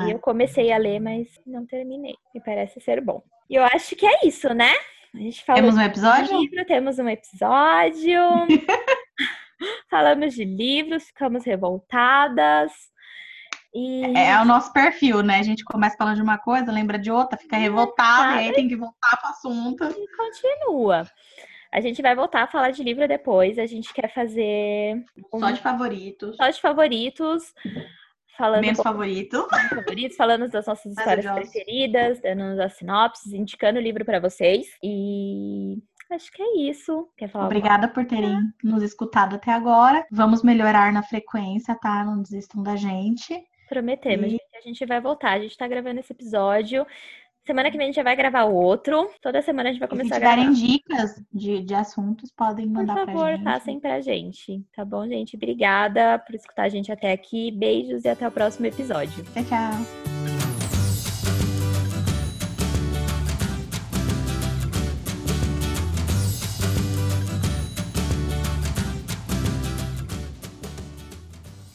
[0.00, 0.08] É.
[0.08, 2.14] E eu comecei a ler, mas não terminei.
[2.34, 3.22] E parece ser bom.
[3.48, 4.70] E eu acho que é isso, né?
[5.14, 6.40] A gente falou Temos um episódio?
[6.40, 8.18] livro, temos um episódio.
[9.90, 12.72] Falamos de livros, ficamos revoltadas.
[13.74, 14.16] E...
[14.16, 15.38] É, o nosso perfil, né?
[15.38, 18.68] A gente começa falando de uma coisa, lembra de outra, fica revoltada, e aí tem
[18.68, 19.84] que voltar para o assunto.
[19.84, 21.06] E continua.
[21.72, 23.58] A gente vai voltar a falar de livro depois.
[23.58, 25.02] A gente quer fazer.
[25.32, 25.40] Um...
[25.40, 26.36] Só de favoritos.
[26.36, 27.54] Só de favoritos.
[28.36, 29.46] Falando Menos um favorito.
[29.68, 34.66] favoritos, falando das nossas histórias preferidas, dando as sinopses, indicando o livro para vocês.
[34.82, 35.78] E
[36.10, 37.08] acho que é isso.
[37.16, 40.06] Quer falar Obrigada por terem nos escutado até agora.
[40.10, 42.04] Vamos melhorar na frequência, tá?
[42.04, 43.34] Não desistam da gente.
[43.72, 44.38] Prometemos, e...
[44.54, 45.32] a gente vai voltar.
[45.32, 46.86] A gente tá gravando esse episódio.
[47.46, 49.10] Semana que vem a gente já vai gravar outro.
[49.22, 50.42] Toda semana a gente vai começar a gravar.
[50.42, 53.44] Se tiverem dicas de, de assuntos, podem mandar por favor, pra gente.
[53.44, 54.62] passem pra gente.
[54.76, 55.36] Tá bom, gente?
[55.36, 57.50] Obrigada por escutar a gente até aqui.
[57.50, 59.24] Beijos e até o próximo episódio.
[59.32, 60.11] Tchau, tchau.